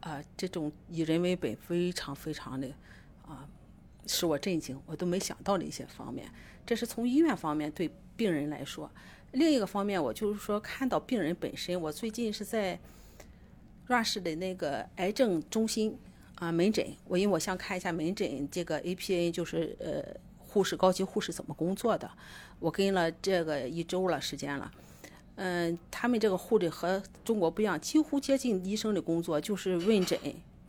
[0.00, 2.66] 啊，这种以人为本，非常非常的
[3.26, 3.46] 啊，
[4.06, 6.30] 使我震惊，我都没想到的一些方面。
[6.66, 8.90] 这是从医院方面对病人来说，
[9.32, 11.78] 另一个方面，我就是说看到病人本身。
[11.80, 12.78] 我最近是在
[13.88, 15.98] Rush 的那个癌症中心
[16.36, 20.02] 啊门诊，我因为我想看一下门诊这个 APA，就是呃
[20.38, 22.10] 护士高级护士怎么工作的。
[22.58, 24.70] 我跟了这个一周了时间了。
[25.42, 30.18] 嗯，他们这个护理和中国不一样，几乎接近医生的工作，就是问诊、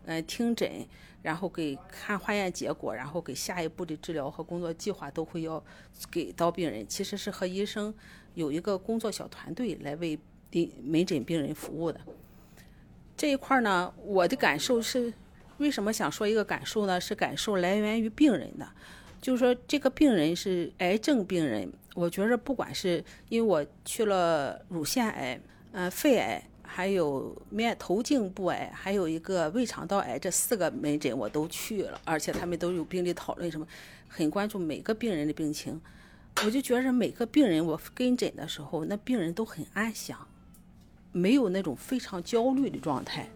[0.05, 0.87] 嗯听诊，
[1.21, 5.61] 然后给看化验结果，然后给下一步的治疗和工作计划都会要
[6.09, 6.87] 给到病人。
[6.87, 7.93] 其实是和医生
[8.33, 10.17] 有一个工作小团队来为
[10.49, 11.99] 病门诊病人服务的。
[13.17, 15.13] 这一块呢，我的感受是，
[15.57, 17.01] 为什么想说一个感受呢？
[17.01, 18.65] 是感受来源于病人的。
[19.21, 25.39] 就是说，这个病人是癌症病人，我觉着不管是因为我去了乳腺癌、
[25.73, 33.67] 嗯肺癌，还有面头颈部癌，还有一个胃肠道癌，这四个门诊我都去了，而且他们都有病例讨论什么，
[34.07, 35.79] 很关注每个病人的病情。
[36.45, 40.17] 我就觉着每个病人我跟诊的时候，那病人都很安详，
[41.11, 43.29] 没有那种非常焦虑的状态。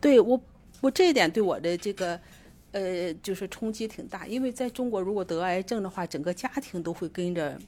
[0.00, 0.40] 对我，
[0.80, 2.18] 我这一点对我的这个，
[2.72, 4.26] 呃，就是冲击挺大。
[4.26, 7.58] 因为在中国，如果得癌症的话，整个家庭都会跟着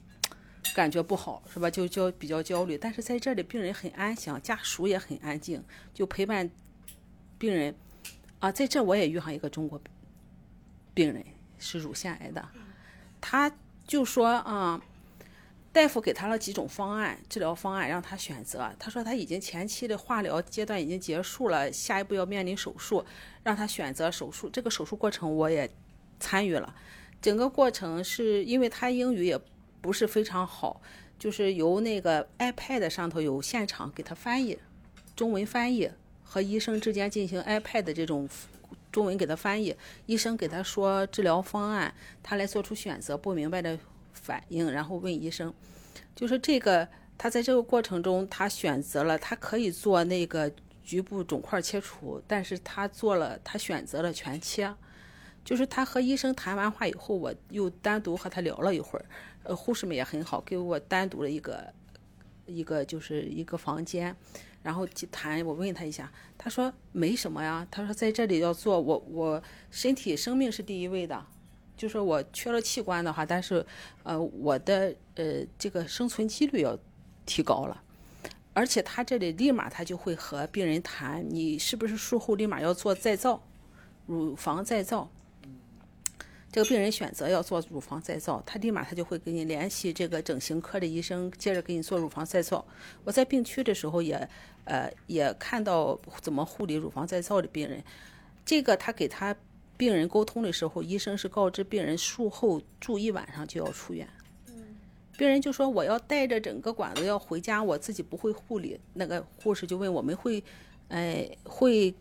[0.74, 1.70] 感觉不好，是吧？
[1.70, 2.76] 就焦比较焦虑。
[2.76, 6.50] 但是在这里，病人很安详，家属也很安静，就陪伴
[7.38, 7.74] 病人。
[8.40, 9.80] 啊，在这我也遇上一个中国
[10.92, 11.24] 病人，
[11.59, 12.48] 是乳腺癌的，
[13.20, 13.50] 他
[13.86, 14.82] 就说啊。
[15.75, 18.70] 大夫给他了几种方案，治疗方案让他选择。
[18.79, 23.05] 他说他已经前期的化疗阶段已经结束了，下一步要面临手术，
[23.43, 24.49] 让他选择手术。
[24.49, 25.68] 这个手术过程我也
[26.20, 26.72] 参与了，
[27.20, 29.37] 整个过程是因为他英语也
[29.81, 30.81] 不是非常好，
[31.18, 34.57] 就是由那个 iPad 上头有现场给他翻译，
[35.16, 35.91] 中文翻译
[36.22, 38.29] 和医生之间进行 iPad 这种
[38.93, 39.75] 中文给他翻译，
[40.07, 43.77] 医生给他说治疗方案，他来做出选择，不明白的。
[44.14, 45.52] 反应，然后问医生，
[46.14, 46.88] 就是这个，
[47.18, 50.50] 他在这个过程中，他选择了，他可以做那个
[50.82, 54.74] 局部肿块切除，但是他做了，他选择了全切。
[55.44, 59.04] 就是他和医生谈完话以后，我又单独和他聊了一会儿，
[59.42, 61.70] 呃，护士们也很好，给我单独的一个
[62.46, 64.16] 一个就是一个房间，
[64.62, 71.26] 然后谈，我问他一下，他说没什么呀，他说在这里要做，我我身体生命是第一位的。
[71.77, 73.64] 就是我缺了器官的话，但是，
[74.05, 76.79] 呃，我的呃这个生存几率要
[77.27, 77.83] 提高了，
[78.53, 83.43] 而且他这里立马他就会和病人谈，你是不是术后立马要做再造，
[84.07, 85.11] 乳房再造。
[86.53, 92.64] 这个病人选择要做乳房再造，他立马他就会给你联系这个整形科的医生，接着给你做乳房再造。
[93.03, 94.29] 我在病区的时候也，
[94.62, 97.83] 呃，也看到怎么护理乳房再造的病人，
[98.45, 99.35] 这个他给他。
[99.77, 104.09] 病人沟通的时候，医生是告知病人术后住一晚上就要出院。
[105.16, 108.81] 病人就说我要带着整个管子要回家，我自己不会护理。
[108.95, 110.43] 那个护士就问我们会，
[110.89, 111.95] 哎，会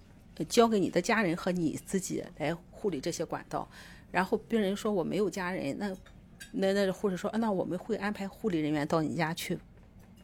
[0.50, 3.70] 交给你的家人和你自己来护理这些管道。
[4.12, 5.96] 然后病人说我没有家人，那
[6.52, 9.60] 那那护士说那我们会安排护理人员到你家去，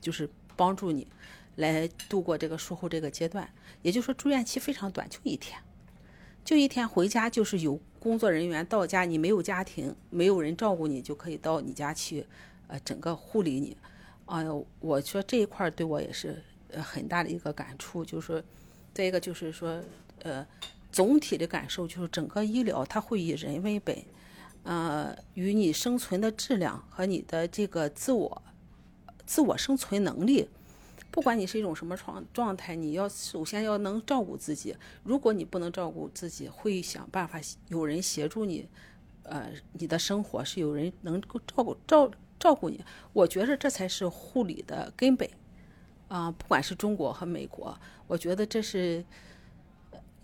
[0.01, 1.07] 就是帮助你
[1.57, 3.47] 来度过这个术后这个阶段。
[3.83, 5.59] 也就是说住院期非常短，就一天。
[6.43, 12.25] 就一天回家就是有工作人员到家，你没有家庭，没有人照顾你，就可以到你家去，
[12.67, 13.77] 呃，整个护理你。
[14.25, 18.43] 哎呦，我说这一块对我也是呃很大的一个感触，就是说，
[18.93, 19.81] 再一个就是说，
[20.23, 20.45] 呃，
[20.91, 23.95] 总体的感受就是整个医疗它会以人为本，
[24.63, 28.41] 呃，与你生存的质量和你的这个自我
[29.25, 30.47] 自我生存能力。
[31.11, 34.75] 不管你是一种什么状状态，你要首先要能照顾自己。
[35.03, 38.67] 如果你不能照顾自己，会想办法有人协助你，
[39.23, 42.83] 呃，你的生活是有人能够照顾照照顾你。
[43.11, 45.27] 我觉得这才是护理的根本
[46.07, 46.29] 啊！
[46.31, 49.03] 不管是中国和美国，我觉得这是，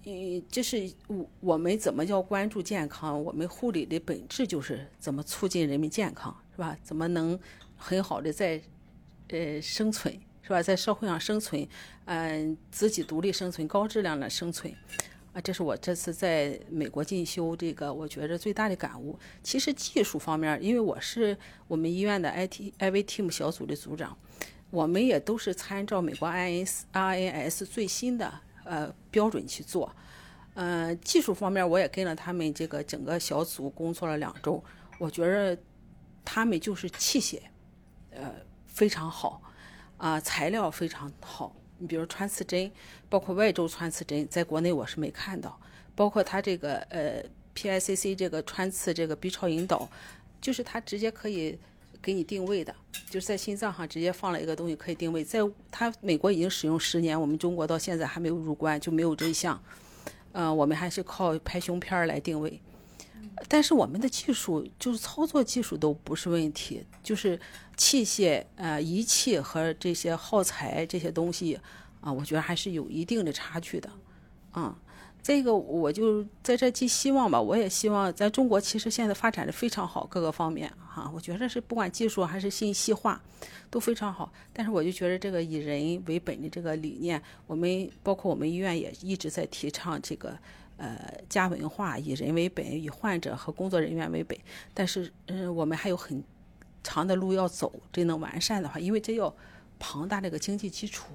[0.04, 3.22] 呃，这是我我们怎么叫关注健康？
[3.24, 6.78] 我们护理的本质就是怎么促进人民健康，是吧？
[6.84, 7.40] 怎么能
[7.76, 8.62] 很好的在
[9.30, 10.16] 呃生存？
[10.46, 11.68] 是吧，在社会上生存，
[12.06, 14.72] 嗯，自己独立生存，高质量的生存，
[15.34, 19.18] 啊，这是我这次在美国进修这个，我觉着最大的感悟。
[19.41, 21.36] 其实技术方面，因为我是
[21.68, 24.16] 我们医院的 IT IV Team 小组的组长，
[24.70, 28.32] 我们也都是参照美国 INS RNS 最新的
[28.66, 29.91] 呃标准去做。
[30.54, 34.64] 嗯，技术方面，我也跟了他们这个整个小组工作了两周，
[35.00, 35.60] 我觉着
[36.24, 37.39] 他们就是器械，
[38.12, 38.32] 呃，
[38.68, 39.41] 非常好。
[40.06, 41.51] 啊，材料非常好。
[41.80, 42.72] 你比如穿刺针，
[43.10, 45.60] 包括外周穿刺针，在国内我是没看到。
[45.95, 47.24] 包括它这个呃
[47.56, 49.89] PICC 这个穿刺这个 B 超引导，
[50.39, 51.58] 就是它直接可以
[52.03, 52.76] 给你定位的，
[53.10, 55.24] 就是在心脏上直接放了一个东西可以定位。
[55.24, 55.39] 在
[55.72, 59.60] 它美国已经使用十年，我们中国到现在还没有入关，就没有这一项。
[60.34, 62.62] 嗯，我们还是靠拍胸片来定位。
[63.50, 67.40] 但是我们的技术就是操作技术都不是问题，就是
[67.76, 71.60] 器械、呃仪器和这些耗材这些东西
[72.00, 73.90] 啊，我觉得还是有一定的差距的，
[74.52, 74.76] 啊，
[75.22, 77.40] 这个我就在这寄希望吧。
[77.40, 83.22] 我也希望在中国其实现在发展的非常好，各个方面哈，我觉得是不管技术还是信息化
[83.70, 84.32] 都非常好。
[84.54, 90.38] 但是我就觉得这个以人为本的这个理念，我们包括我们医院也一直在提倡这个。
[90.78, 94.38] 呃，家文化以人为本，以患者和工作人员为本。
[94.74, 96.24] 但是，嗯，我们还有很
[96.84, 99.34] 长的路要走，真能完善的话，因为这要
[99.80, 101.14] 庞大这个经济基础。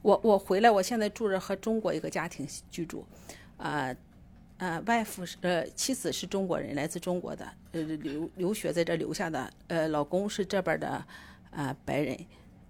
[0.00, 3.04] 我我回来，我现在住着和中国一个家庭居住，
[3.56, 3.92] 啊，
[4.58, 11.04] 呃，外父是呃，妻子是中国人，来自中国的，呃，留留学在这留下的，呃，老公是这边的，
[11.50, 12.16] 呃，白人，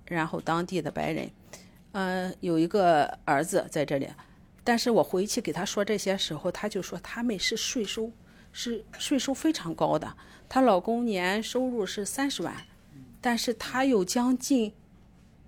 [0.07, 1.31] 然后当地的白人，
[1.93, 4.09] 嗯、有一个儿子在这里，
[4.65, 8.11] 但是我回去给他说这些时候，他就说他们是税收
[8.53, 10.17] 是税收非常高的，
[10.49, 12.55] 她老公年收入是三十万，
[13.21, 14.73] 但是他有将近。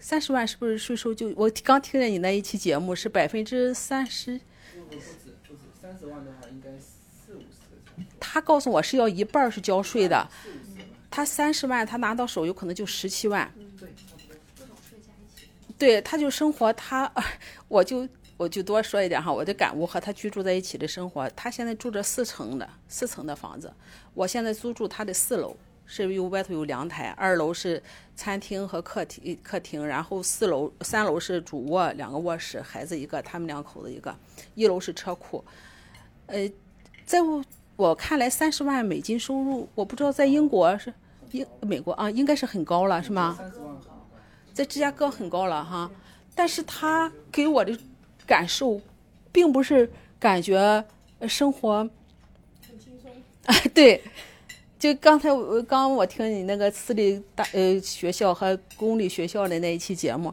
[0.03, 1.31] 三十万是不是税收就？
[1.37, 4.41] 我刚听了你那一期节目是百分之三十，
[4.89, 5.01] 不止
[5.47, 8.03] 不止，三十万的话应该四五十。
[8.19, 10.27] 他告诉我是要一半是交税的，
[11.11, 14.37] 他三十万他拿到手有可能就十七万，对，差不多。
[15.77, 17.13] 对，他就生活他，
[17.69, 18.09] 我就
[18.41, 23.70] 我就多说一点哈，我的感悟和他居住在一起的生活，他现在住着四层的四层的房子，
[24.14, 27.82] 我现在租住他的四楼，是有外头有阳台，二楼是
[28.16, 34.16] 餐厅和客厅客厅，然后四楼三楼是主卧两个卧室，孩子一个，他们两口子一个，
[34.55, 35.45] 一楼是车库，
[36.24, 36.51] 呃，
[37.05, 37.45] 在我
[37.76, 40.95] 我看来三十万美金收入，我不知道在英国是
[41.32, 43.36] 英美国啊，应该是很高了是吗？
[43.36, 44.09] 三十万高。
[44.55, 45.91] 在芝加哥很高了哈，
[46.34, 47.78] 但是他给我的
[48.31, 48.81] 感受，
[49.33, 50.57] 并不是感觉
[51.18, 51.78] 呃生活
[52.64, 53.11] 很轻松。
[53.47, 54.01] 啊，对，
[54.78, 60.33] 就刚才我刚我听你那个私立大呃学校和公立学校的那一期节目，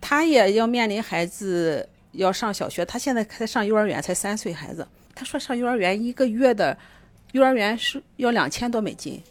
[0.00, 6.74] 他也要面临孩子要上小学，他现在才上幼儿园，才三岁孩子，他说上幼儿园一个月的
[7.32, 9.22] 幼儿园是要两千多美金，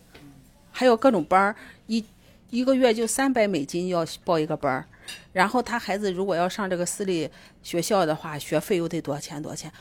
[0.72, 1.55] 还有各种班儿
[1.88, 2.05] 一。
[2.51, 4.86] 一个月就三百美金要报一个班儿，
[5.32, 7.30] 然后他孩子如果要上这个私立
[7.62, 9.72] 学校的话，学费又得多少钱多少钱？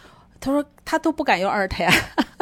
[0.41, 1.89] 他说他都不敢要二胎，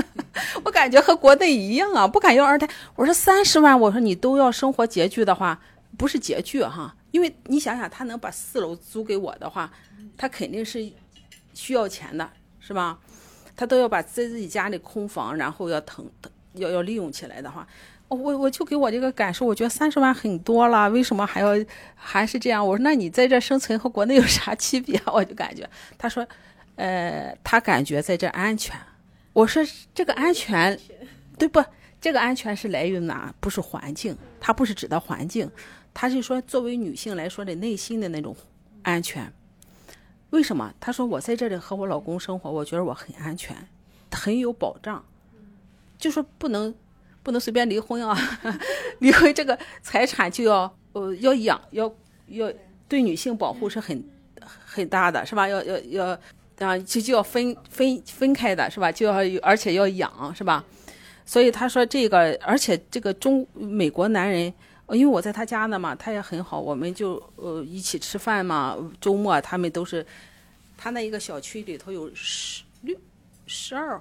[0.64, 2.66] 我感觉和国内一样啊，不敢要二胎。
[2.96, 5.60] 我说三十万，我说你都要生活拮据的话，
[5.98, 9.70] 不是拮据哈，因为你想想，他能把四楼租给我的话，
[10.16, 10.90] 他肯定是
[11.52, 12.98] 需要钱的，是吧？
[13.54, 16.10] 他都要把自己家里空房，然后要腾
[16.54, 17.68] 要要利用起来的话。
[18.16, 21.50] 我我就给我这个感受，我觉得三十万很多了，为什么还要
[21.94, 22.66] 还是这样？
[22.66, 25.00] 我说那你在这生存和国内有啥区别？
[25.06, 26.26] 我就感觉，他说，
[26.74, 28.76] 呃，他感觉在这安全。
[29.32, 29.62] 我说
[29.94, 30.76] 这个安全，
[31.38, 31.64] 对不？
[32.00, 33.32] 这个安全是来源于哪？
[33.38, 35.48] 不是环境，他不是指的环境，
[35.94, 38.34] 他是说作为女性来说的内心的那种
[38.82, 39.32] 安全。
[40.30, 40.74] 为什么？
[40.80, 43.56] 他说我在这里和我老公生活，我觉得我很安全，
[44.10, 45.04] 很有保障，
[45.96, 46.74] 就说不能。
[47.22, 48.16] 不能随便离婚啊！
[49.00, 51.92] 离婚这个财产就要呃要养，要
[52.28, 52.52] 要
[52.88, 54.02] 对女性保护是很
[54.64, 55.46] 很大的，是吧？
[55.46, 56.18] 要要要
[56.58, 58.90] 啊，就就要分分分开的，是吧？
[58.90, 60.64] 就要而且要养，是吧？
[61.24, 64.52] 所以他说这个，而且这个中美国男人，
[64.88, 68.76] 因为我在他家呢嘛，他也很好，我们就呃一起吃饭嘛。
[69.00, 70.04] 周末他们都是
[70.76, 72.96] 他那一个小区里头有十六
[73.46, 74.00] 十二。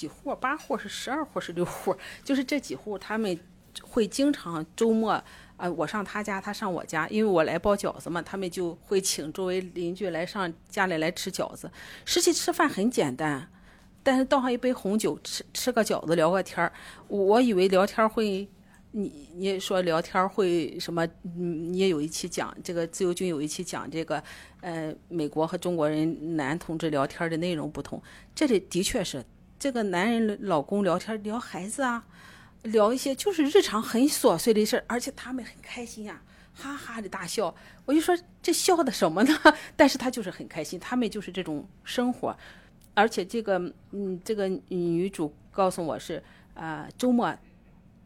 [0.00, 0.34] 几户？
[0.36, 1.94] 八户是十二户是六户？
[2.24, 3.38] 就是这几户，他们
[3.82, 5.22] 会经常周末
[5.58, 11.70] 啊，我上他家，他上我家，因为我来包饺子嘛，他们就会请周围邻居来上家里来吃饺子。
[12.06, 13.46] 实际吃饭很简单，
[14.02, 16.72] 但是倒上一杯红酒，吃吃个饺子，聊个天儿。
[17.08, 18.48] 我以为聊天会，
[18.92, 21.06] 你你说聊天会什么？
[21.36, 24.22] 嗯你也有一期讲这个，自由军有一期讲这个，
[24.62, 28.02] 呃，美国和中国人男同志聊天的内容不同。
[28.34, 29.22] 这里的确是。
[29.60, 32.02] 这个男人老公聊天聊孩子啊，
[32.62, 36.22] 聊一些就是日常很琐碎的事儿，而且他们很开心呀，
[36.54, 37.54] 哈哈的大笑。
[37.84, 39.38] 我就说这笑的什么呢？
[39.76, 42.34] 但是他就是很开心，他们就是这种生活。
[42.94, 43.58] 而且这个
[43.90, 46.22] 嗯，这个女主告诉我是
[46.54, 47.36] 啊，周末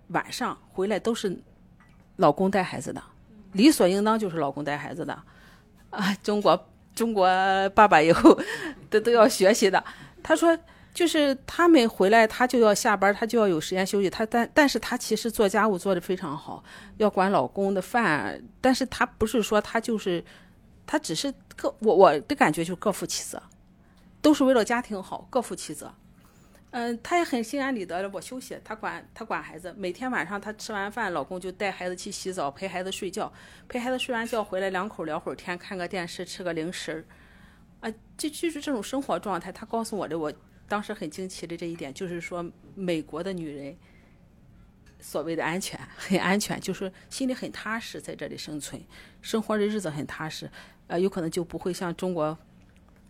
[0.09, 1.41] 晚上回来都是
[2.17, 3.01] 老公带孩子的，
[3.53, 5.23] 理所应当就是老公带孩子的
[5.91, 6.13] 啊。
[6.17, 7.29] 中国中国
[7.77, 8.37] 爸爸以后
[8.91, 9.85] 都都要学习的。
[10.21, 10.59] 他说。
[10.95, 14.09] 就是他们回来，他就要下班，他就要有时间休息。
[14.09, 16.63] 他但但是他其实做家务做得非常好，
[16.99, 18.41] 要管老公的饭。
[18.61, 20.25] 但是他不是说他就是，
[20.87, 23.43] 他只是各我我的感觉就是各负其责，
[24.23, 25.93] 都是为了家庭好，各负其责。
[26.71, 29.75] 嗯，他也很心安理得的，我休息，他管他管孩子。
[29.77, 33.33] 每天晚上他吃完饭，老公就带孩子去洗澡，陪孩子睡觉，
[33.67, 37.05] 陪孩子睡完觉回来，两口聊会儿天，看个电视，吃个零食
[37.81, 39.51] 啊，就就是这种生活状态。
[39.51, 40.33] 他告诉我的我。
[40.67, 42.45] 当时很惊奇的这一点，就是说
[42.75, 43.77] 美国的女人
[44.99, 48.83] 所谓的安全，很安全，就是心里很踏实，在这里生存，
[49.21, 50.51] 生活的日子很踏实，
[50.87, 52.37] 呃，有可能就不会像中国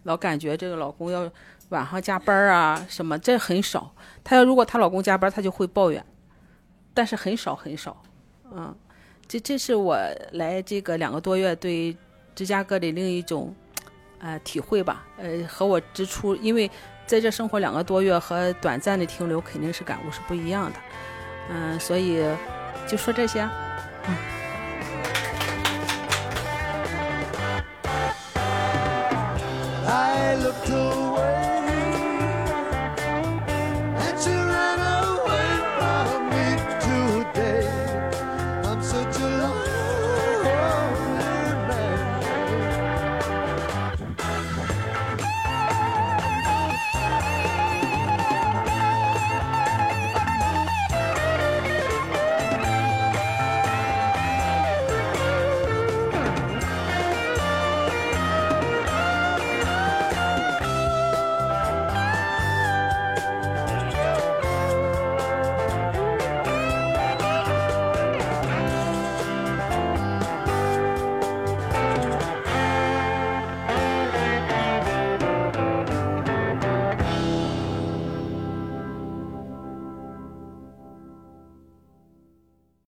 [0.03, 1.31] 老感觉这个老公要
[1.69, 3.95] 晚上加班啊什么，这很少。
[4.25, 6.05] 她要如果她老公加班，她就会抱怨，
[6.93, 8.03] 但是很少很少。
[8.51, 8.77] 嗯，
[9.29, 9.97] 这这是我
[10.33, 11.97] 来这个两个多月对
[12.35, 13.55] 芝加哥的另一种
[14.19, 15.07] 呃体会吧。
[15.17, 16.69] 呃，和我之初因为。
[17.07, 20.79] 在这生活两个多月和短暂的停留肯定是感悟是不一样的。
[21.51, 22.25] 嗯，所以
[22.89, 23.47] 就说这些。
[24.09, 24.17] 嗯。
[29.87, 31.04] I look to.